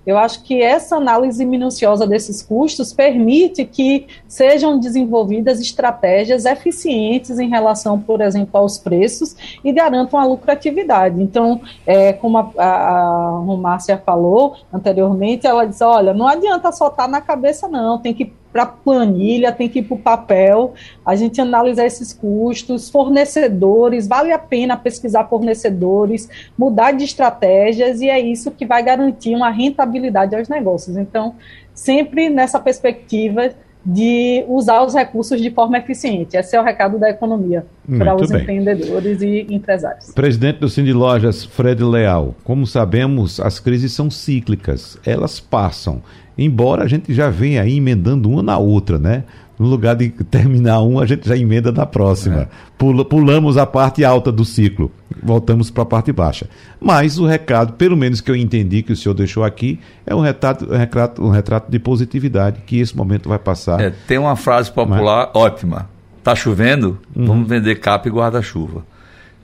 [0.07, 7.49] Eu acho que essa análise minuciosa desses custos permite que sejam desenvolvidas estratégias eficientes em
[7.49, 11.21] relação, por exemplo, aos preços e garantam a lucratividade.
[11.21, 16.87] Então, é, como a, a, a Romácia falou anteriormente, ela diz: olha, não adianta só
[16.87, 20.73] estar tá na cabeça, não, tem que para planilha, tem que ir para o papel,
[21.05, 26.27] a gente analisar esses custos, fornecedores, vale a pena pesquisar fornecedores,
[26.57, 30.97] mudar de estratégias, e é isso que vai garantir uma rentabilidade aos negócios.
[30.97, 31.35] Então,
[31.75, 33.51] sempre nessa perspectiva
[33.85, 36.37] de usar os recursos de forma eficiente.
[36.37, 37.65] Esse é o recado da economia
[37.99, 38.41] para os bem.
[38.41, 40.13] empreendedores e empresários.
[40.13, 46.03] Presidente do Cindy Lojas, Fred Leal, como sabemos, as crises são cíclicas, elas passam
[46.37, 49.25] embora a gente já venha aí emendando uma na outra, né?
[49.59, 52.43] No lugar de terminar um, a gente já emenda na próxima.
[52.43, 52.49] É.
[52.77, 56.47] Pula, pulamos a parte alta do ciclo, voltamos para a parte baixa.
[56.79, 60.21] Mas o recado, pelo menos que eu entendi que o senhor deixou aqui, é um
[60.21, 63.81] retrato, um retrato, um retrato de positividade, que esse momento vai passar.
[63.81, 65.43] É, tem uma frase popular Mas...
[65.43, 65.89] ótima.
[66.23, 66.99] Tá chovendo?
[67.15, 67.25] Uhum.
[67.25, 68.85] Vamos vender capa e guarda-chuva.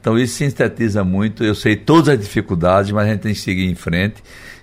[0.02, 1.44] Então isso sintetiza muito.
[1.44, 4.16] Eu sei todas as dificuldades, mas a gente tem que seguir em frente.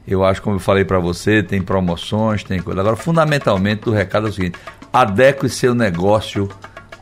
[0.09, 2.81] Eu acho, como eu falei para você, tem promoções, tem coisa.
[2.81, 4.57] Agora, fundamentalmente, o recado é o seguinte:
[4.91, 6.49] adeque seu negócio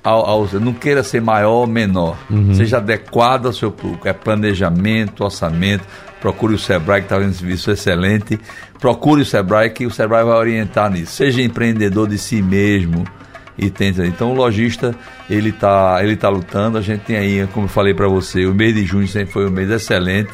[0.04, 2.18] ao, ao, não queira ser maior ou menor.
[2.30, 2.54] Uhum.
[2.54, 4.08] Seja adequado ao seu público.
[4.08, 5.86] É planejamento, orçamento.
[6.20, 8.40] Procure o Sebrae, que está fazendo um serviço excelente.
[8.80, 11.14] Procure o Sebrae, que o Sebrae vai orientar nisso.
[11.14, 13.06] Seja empreendedor de si mesmo
[13.58, 14.06] e tenta.
[14.06, 14.96] Então o lojista
[15.30, 16.78] ele está ele tá lutando.
[16.78, 19.48] A gente tem aí, como eu falei para você, o mês de junho sempre foi
[19.48, 20.32] um mês excelente,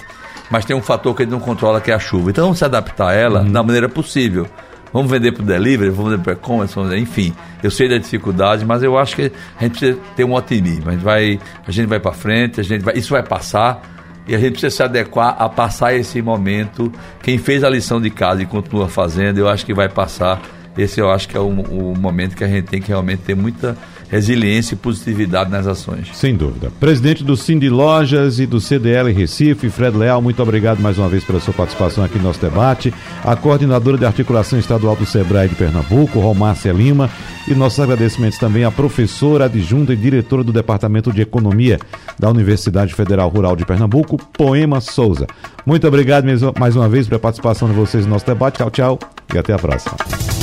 [0.50, 2.30] mas tem um fator que ele não controla que é a chuva.
[2.30, 3.52] Então vamos se adaptar a ela uhum.
[3.52, 4.48] da maneira possível.
[4.92, 7.34] Vamos vender para o delivery, vamos vender para e-commerce, enfim.
[7.64, 10.90] Eu sei da dificuldade, mas eu acho que a gente precisa ter um otimismo.
[10.90, 13.82] A gente vai, a gente vai para frente, a gente vai, isso vai passar
[14.28, 16.92] e a gente precisa se adequar a passar esse momento.
[17.24, 20.40] Quem fez a lição de casa e continua fazendo, eu acho que vai passar
[20.78, 23.36] esse eu acho que é o, o momento que a gente tem que realmente ter
[23.36, 23.78] muita
[24.14, 26.10] resiliência e positividade nas ações.
[26.14, 26.72] Sem dúvida.
[26.80, 31.24] Presidente do Cindy Lojas e do CDL Recife, Fred Leal, muito obrigado mais uma vez
[31.24, 32.94] pela sua participação aqui no nosso debate.
[33.26, 37.10] A coordenadora de articulação estadual do SEBRAE de Pernambuco, Romárcia Lima,
[37.48, 41.80] e nossos agradecimentos também à professora adjunta e diretora do Departamento de Economia
[42.20, 45.26] da Universidade Federal Rural de Pernambuco, Poema Souza.
[45.66, 46.26] Muito obrigado
[46.60, 48.58] mais uma vez pela participação de vocês no nosso debate.
[48.58, 49.00] Tchau, tchau
[49.34, 50.43] e até a próxima.